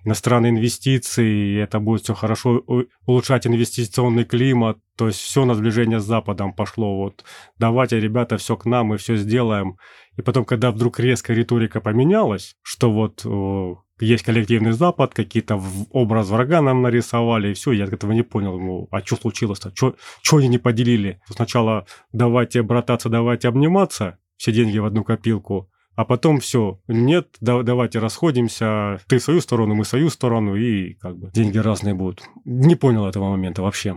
[0.02, 2.64] иностранные инвестиции, и это будет все хорошо
[3.04, 4.78] улучшать инвестиционный климат.
[4.96, 6.96] То есть все на сближение с Западом пошло.
[6.96, 7.22] Вот
[7.58, 9.76] давайте, ребята, все к нам, мы все сделаем.
[10.16, 13.26] И потом, когда вдруг резко риторика поменялась, что вот
[14.02, 18.58] есть коллективный Запад, какие-то образ врага нам нарисовали, и все, я этого не понял.
[18.58, 19.72] Ну, а что случилось-то?
[19.74, 21.20] Что они не поделили?
[21.28, 21.84] Сначала
[22.14, 27.98] давайте брататься, давайте обниматься, все деньги в одну копилку, а потом все, нет, да, давайте
[27.98, 32.22] расходимся, ты в свою сторону, мы в свою сторону, и как бы деньги разные будут.
[32.46, 33.96] Не понял этого момента вообще.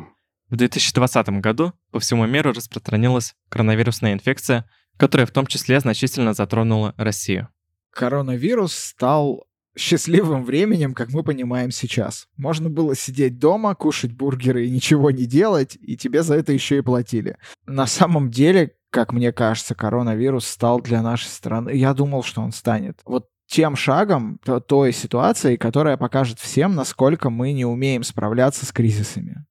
[0.49, 6.93] В 2020 году по всему миру распространилась коронавирусная инфекция, которая в том числе значительно затронула
[6.97, 7.47] Россию.
[7.91, 9.45] Коронавирус стал
[9.77, 12.27] счастливым временем, как мы понимаем сейчас.
[12.37, 16.77] Можно было сидеть дома, кушать бургеры и ничего не делать, и тебе за это еще
[16.77, 17.37] и платили.
[17.65, 21.71] На самом деле, как мне кажется, коронавирус стал для нашей страны.
[21.71, 22.99] Я думал, что он станет.
[23.05, 29.45] Вот тем шагом, той ситуацией, которая покажет всем, насколько мы не умеем справляться с кризисами.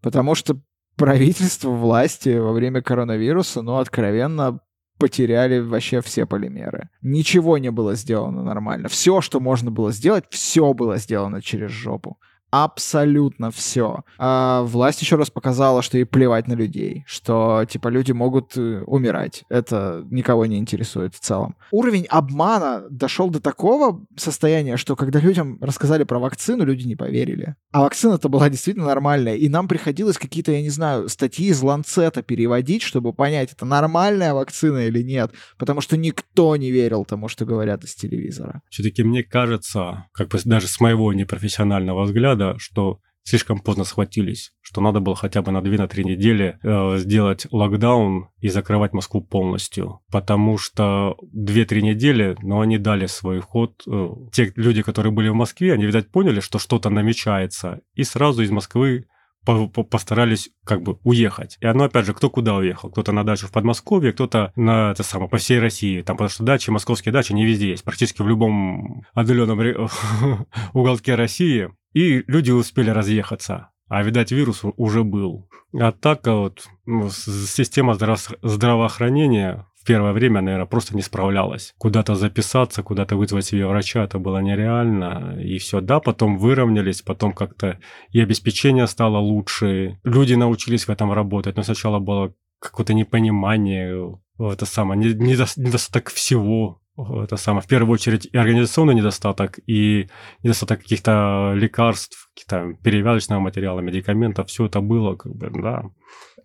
[0.00, 0.60] Потому что
[0.96, 4.60] правительство, власти во время коронавируса, ну, откровенно
[5.04, 6.88] потеряли вообще все полимеры.
[7.02, 8.88] Ничего не было сделано нормально.
[8.88, 12.16] Все, что можно было сделать, все было сделано через жопу
[12.62, 14.04] абсолютно все.
[14.16, 18.82] А власть еще раз показала, что ей плевать на людей, что, типа, люди могут э,
[18.86, 19.42] умирать.
[19.48, 21.56] Это никого не интересует в целом.
[21.72, 27.56] Уровень обмана дошел до такого состояния, что когда людям рассказали про вакцину, люди не поверили.
[27.72, 32.22] А вакцина-то была действительно нормальная, и нам приходилось какие-то, я не знаю, статьи из Ланцета
[32.22, 37.44] переводить, чтобы понять, это нормальная вакцина или нет, потому что никто не верил тому, что
[37.44, 38.62] говорят из телевизора.
[38.70, 44.52] Все-таки мне кажется, как бы даже с моего непрофессионального взгляда, года, что слишком поздно схватились,
[44.60, 50.00] что надо было хотя бы на 2-3 недели э, сделать локдаун и закрывать Москву полностью.
[50.10, 53.82] Потому что 2-3 недели, но они дали свой ход.
[53.86, 58.42] Э, те люди, которые были в Москве, они, видать, поняли, что что-то намечается, и сразу
[58.42, 59.06] из Москвы
[59.44, 61.56] постарались как бы уехать.
[61.60, 62.90] И оно, опять же, кто куда уехал.
[62.90, 66.02] Кто-то на дачу в Подмосковье, кто-то на это самое, по всей России.
[66.02, 67.84] Там, потому что дачи, московские дачи не везде есть.
[67.84, 69.60] Практически в любом отдаленном
[70.72, 73.70] уголке России и люди успели разъехаться.
[73.88, 75.48] А, видать, вирус уже был.
[75.78, 81.74] А так вот, ну, система здраво- здравоохранения в первое время, наверное, просто не справлялась.
[81.76, 85.38] Куда-то записаться, куда-то вызвать себе врача, это было нереально.
[85.38, 87.78] И все, да, потом выровнялись, потом как-то
[88.10, 90.00] и обеспечение стало лучше.
[90.02, 97.36] Люди научились в этом работать, но сначала было какое-то непонимание, это самое, недостаток всего это
[97.36, 100.08] самое, в первую очередь и организационный недостаток, и
[100.44, 105.82] недостаток каких-то лекарств, каких-то перевязочного материала, медикаментов, все это было, как бы, да.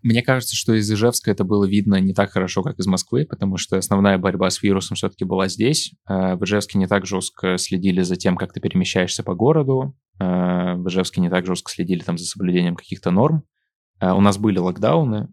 [0.02, 3.58] Мне кажется, что из Ижевска это было видно не так хорошо, как из Москвы, потому
[3.58, 5.94] что основная борьба с вирусом все-таки была здесь.
[6.10, 9.96] Э, в Ижевске не так жестко следили за тем, как ты перемещаешься по городу.
[10.20, 13.44] Э, в Ижевске не так жестко следили там за соблюдением каких-то норм.
[14.00, 15.28] Э, у нас были локдауны,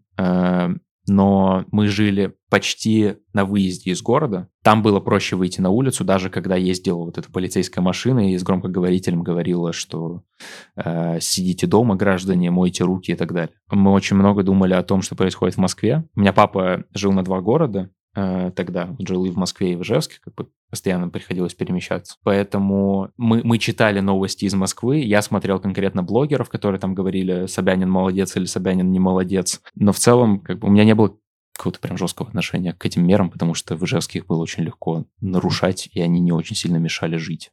[1.07, 4.49] но мы жили почти на выезде из города.
[4.63, 8.43] Там было проще выйти на улицу, даже когда ездила вот эта полицейская машина и с
[8.43, 10.23] громкоговорителем говорила, что
[10.75, 13.55] э, сидите дома, граждане, мойте руки и так далее.
[13.71, 16.05] Мы очень много думали о том, что происходит в Москве.
[16.15, 17.89] У меня папа жил на два города,
[18.55, 22.15] тогда жил и в Москве, и в Ижевске, как бы постоянно приходилось перемещаться.
[22.23, 27.89] Поэтому мы, мы читали новости из Москвы, я смотрел конкретно блогеров, которые там говорили, Собянин
[27.89, 29.61] молодец или Собянин не молодец.
[29.75, 31.15] Но в целом, как бы у меня не было
[31.55, 35.05] какого-то прям жесткого отношения к этим мерам, потому что в Ижевске их было очень легко
[35.21, 37.51] нарушать, и они не очень сильно мешали жить.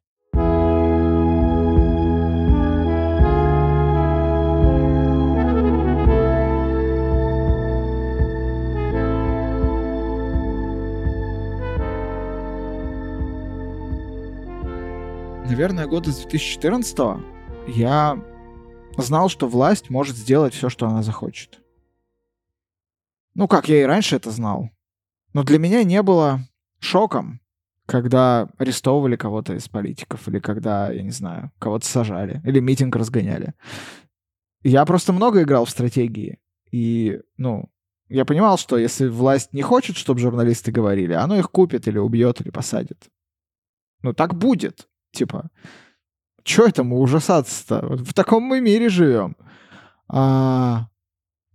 [15.55, 16.99] Наверное, года с 2014
[17.69, 18.21] я
[18.99, 21.61] знал, что власть может сделать все, что она захочет.
[23.35, 24.71] Ну, как я и раньше это знал.
[25.33, 26.41] Но для меня не было
[26.81, 27.41] шоком,
[27.87, 33.55] когда арестовывали кого-то из политиков, или когда, я не знаю, кого-то сажали, или митинг разгоняли.
[34.65, 36.41] Я просто много играл в стратегии,
[36.73, 37.71] и, ну,
[38.09, 42.41] я понимал, что если власть не хочет, чтобы журналисты говорили, оно их купит или убьет,
[42.41, 43.09] или посадит.
[44.03, 44.89] Ну, так будет.
[45.15, 45.51] Типа,
[46.45, 47.97] что этому ужасаться-то?
[47.97, 49.37] В таком мы мире живем.
[50.09, 50.89] А,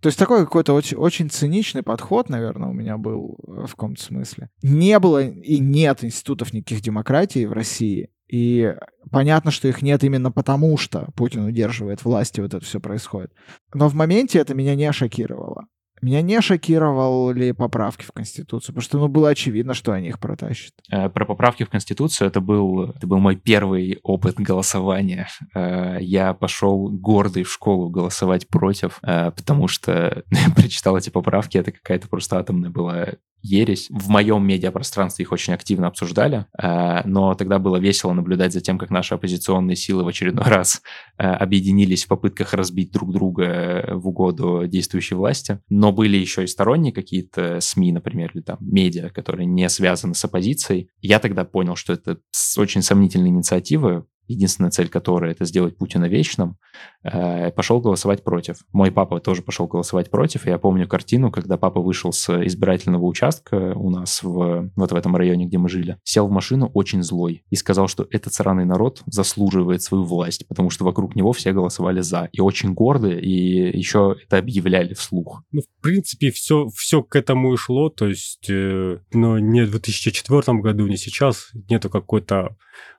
[0.00, 4.02] то есть такой какой-то очень, очень циничный подход, наверное, у меня был э, в каком-то
[4.02, 4.48] смысле.
[4.62, 8.08] Не было и нет институтов никаких демократий в России.
[8.26, 8.74] И
[9.10, 13.32] понятно, что их нет именно потому, что Путин удерживает власть, и вот это все происходит.
[13.74, 15.66] Но в моменте это меня не шокировало.
[16.02, 20.72] Меня не шокировали поправки в Конституцию, потому что ну, было очевидно, что они их протащат.
[20.90, 25.28] Э, про поправки в Конституцию это был, это был мой первый опыт голосования.
[25.54, 30.24] Э, я пошел гордый в школу голосовать против, э, потому что
[30.56, 33.08] прочитал эти поправки, это какая-то просто атомная была
[33.42, 33.88] ересь.
[33.90, 38.78] В моем медиапространстве их очень активно обсуждали, э, но тогда было весело наблюдать за тем,
[38.78, 40.82] как наши оппозиционные силы в очередной раз
[41.18, 45.60] э, объединились в попытках разбить друг друга в угоду действующей власти.
[45.68, 50.24] Но были еще и сторонние какие-то СМИ, например, или там медиа, которые не связаны с
[50.24, 50.90] оппозицией.
[51.00, 52.18] Я тогда понял, что это
[52.56, 56.56] очень сомнительные инициативы, единственная цель которой это сделать Путина вечным,
[57.02, 58.58] э, пошел голосовать против.
[58.72, 60.46] Мой папа тоже пошел голосовать против.
[60.46, 65.16] Я помню картину, когда папа вышел с избирательного участка у нас в, вот в этом
[65.16, 69.02] районе, где мы жили, сел в машину очень злой и сказал, что этот сраный народ
[69.06, 72.28] заслуживает свою власть, потому что вокруг него все голосовали за.
[72.32, 75.42] И очень горды, и еще это объявляли вслух.
[75.50, 79.70] Ну, в принципе, все, все к этому и шло, то есть, э, но не в
[79.70, 82.56] 2004 году, не сейчас, нету какой-то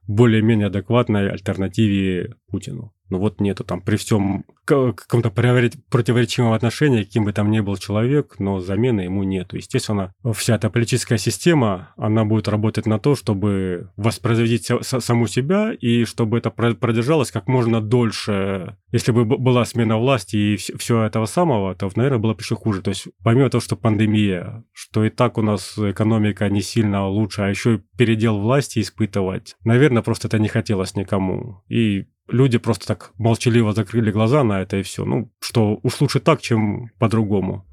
[0.08, 2.94] более-менее адекватной альтернативе Путину.
[3.10, 8.36] Но вот нету там при всем каком-то противоречивом отношении, каким бы там ни был человек,
[8.40, 9.58] но замены ему нету.
[9.58, 16.06] Естественно, вся эта политическая система, она будет работать на то, чтобы воспроизводить саму себя и
[16.06, 18.78] чтобы это продержалось как можно дольше.
[18.94, 22.82] Если бы была смена власти и все этого самого, то, наверное, было бы еще хуже.
[22.82, 27.42] То есть, помимо того, что пандемия, что и так у нас экономика не сильно лучше,
[27.42, 31.64] а еще и передел власти испытывать, наверное, просто это не хотелось никому.
[31.68, 35.06] И люди просто так молчаливо закрыли глаза на это и все.
[35.06, 37.66] Ну, что уж лучше так, чем по-другому.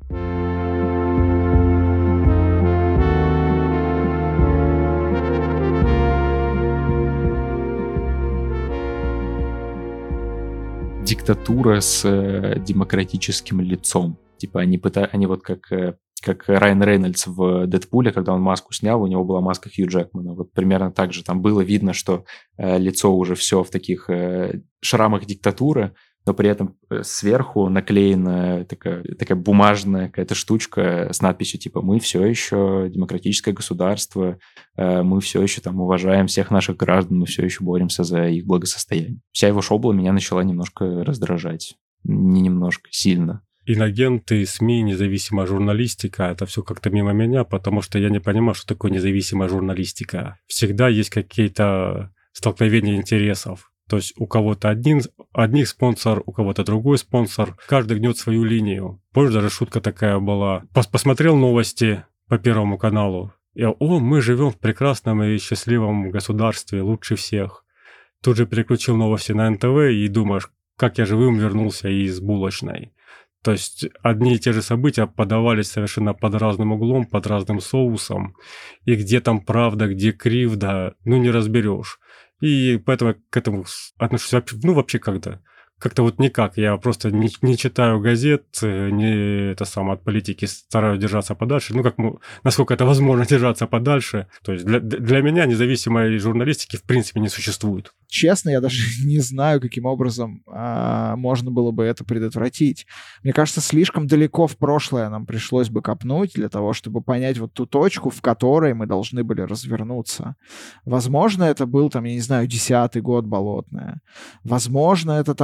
[11.04, 14.18] Диктатура с э, демократическим лицом.
[14.36, 18.72] Типа они пытаются, они вот как э, как Райан Рейнольдс в Дэдпуле, когда он маску
[18.72, 20.34] снял, у него была маска Хью Джекмана.
[20.34, 22.24] Вот примерно так же там было видно, что
[22.56, 25.94] э, лицо уже все в таких э, шрамах диктатуры,
[26.28, 32.00] но при этом э, сверху наклеена такая, такая бумажная какая-то штучка с надписью типа «Мы
[32.00, 34.38] все еще демократическое государство,
[34.76, 38.44] э, мы все еще там уважаем всех наших граждан, мы все еще боремся за их
[38.44, 39.20] благосостояние».
[39.32, 41.76] Вся его шобла меня начала немножко раздражать.
[42.04, 48.08] Не немножко, сильно инагенты, СМИ, независимая журналистика, это все как-то мимо меня, потому что я
[48.08, 50.38] не понимаю, что такое независимая журналистика.
[50.46, 53.70] Всегда есть какие-то столкновения интересов.
[53.88, 55.02] То есть у кого-то один,
[55.32, 57.56] одних спонсор, у кого-то другой спонсор.
[57.68, 59.02] Каждый гнет свою линию.
[59.12, 60.62] Позже даже шутка такая была.
[60.74, 63.32] Пос посмотрел новости по Первому каналу.
[63.54, 67.64] И, о, мы живем в прекрасном и счастливом государстве, лучше всех.
[68.22, 72.92] Тут же переключил новости на НТВ и думаешь, как я живым вернулся из булочной.
[73.42, 78.34] То есть одни и те же события подавались совершенно под разным углом, под разным соусом.
[78.84, 81.98] И где там правда, где кривда, ну не разберешь.
[82.40, 83.64] И поэтому к этому
[83.96, 85.40] отношусь ну вообще когда
[85.78, 86.58] как-то вот никак.
[86.58, 91.74] Я просто не, не читаю газет, э, не это самое от политики стараюсь держаться подальше.
[91.74, 91.96] Ну, как
[92.42, 94.26] насколько это возможно держаться подальше.
[94.42, 97.92] То есть для, для меня независимой журналистики в принципе не существует.
[98.08, 102.86] Честно, я даже не знаю, каким образом а, можно было бы это предотвратить.
[103.22, 107.52] Мне кажется, слишком далеко в прошлое нам пришлось бы копнуть для того, чтобы понять вот
[107.52, 110.36] ту точку, в которой мы должны были развернуться.
[110.84, 114.00] Возможно, это был там, я не знаю, десятый год болотная.
[114.42, 115.34] Возможно, это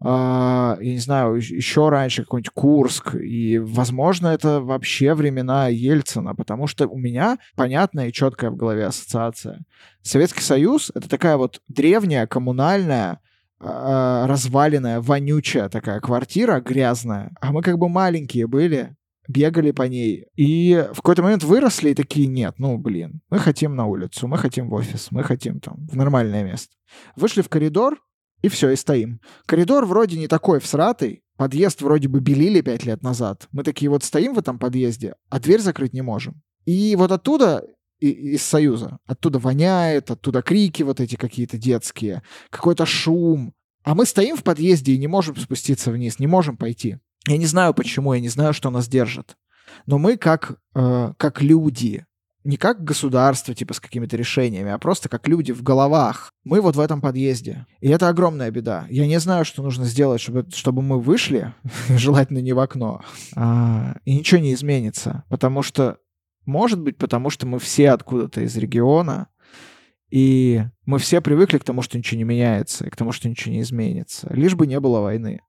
[0.00, 6.66] э, я не знаю, еще раньше какой-нибудь Курск, и, возможно, это вообще времена Ельцина, потому
[6.66, 9.60] что у меня понятная и четкая в голове ассоциация.
[10.02, 13.20] Советский Союз— это такая вот древняя коммунальная
[13.60, 18.94] э, разваленная, вонючая такая квартира, грязная, а мы как бы маленькие были,
[19.28, 20.26] бегали по ней.
[20.36, 24.38] И в какой-то момент выросли и такие, нет, ну, блин, мы хотим на улицу, мы
[24.38, 26.74] хотим в офис, мы хотим там в нормальное место.
[27.14, 27.98] Вышли в коридор,
[28.42, 29.20] и все, и стоим.
[29.46, 33.48] Коридор вроде не такой всратый, подъезд вроде бы белили пять лет назад.
[33.52, 36.42] Мы такие вот стоим в этом подъезде, а дверь закрыть не можем.
[36.64, 37.64] И вот оттуда
[38.00, 38.98] из Союза.
[39.06, 43.54] Оттуда воняет, оттуда крики вот эти какие-то детские, какой-то шум.
[43.84, 46.98] А мы стоим в подъезде и не можем спуститься вниз, не можем пойти.
[47.26, 49.36] Я не знаю почему, я не знаю, что нас держит.
[49.86, 52.06] Но мы как, э, как люди,
[52.48, 56.32] не как государство, типа с какими-то решениями, а просто как люди в головах.
[56.44, 57.66] Мы вот в этом подъезде.
[57.80, 58.86] И это огромная беда.
[58.88, 61.52] Я не знаю, что нужно сделать, чтобы, чтобы мы вышли,
[61.90, 63.02] желательно не в окно,
[63.36, 65.24] а, и ничего не изменится.
[65.28, 65.98] Потому что
[66.46, 69.28] может быть, потому что мы все откуда-то из региона,
[70.08, 73.52] и мы все привыкли к тому, что ничего не меняется, и к тому, что ничего
[73.52, 74.26] не изменится.
[74.32, 75.42] Лишь бы не было войны.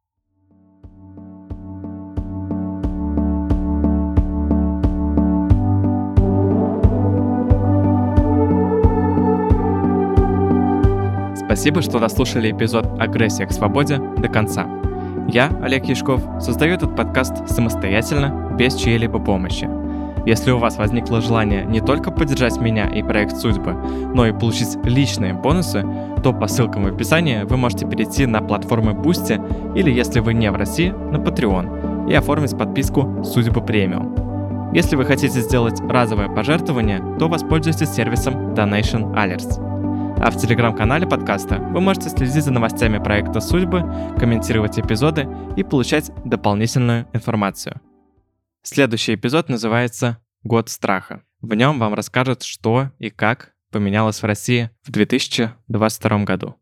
[11.50, 14.68] Спасибо, что дослушали эпизод «Агрессия к свободе» до конца.
[15.28, 19.68] Я, Олег Яшков, создаю этот подкаст самостоятельно, без чьей-либо помощи–
[20.26, 23.74] если у вас возникло желание не только поддержать меня и проект «Судьбы»,
[24.14, 25.84] но и получить личные бонусы,
[26.22, 29.42] то по ссылкам в описании вы можете перейти на платформы Boosty
[29.76, 34.72] или, если вы не в России, на Patreon и оформить подписку «Судьба премиум».
[34.74, 39.69] Если вы хотите сделать разовое пожертвование, то воспользуйтесь сервисом Donation Alerts.
[40.22, 43.80] А в телеграм-канале подкаста вы можете следить за новостями проекта «Судьбы»,
[44.20, 47.80] комментировать эпизоды и получать дополнительную информацию.
[48.62, 51.24] Следующий эпизод называется «Год страха».
[51.40, 56.56] В нем вам расскажут, что и как поменялось в России в 2022 году.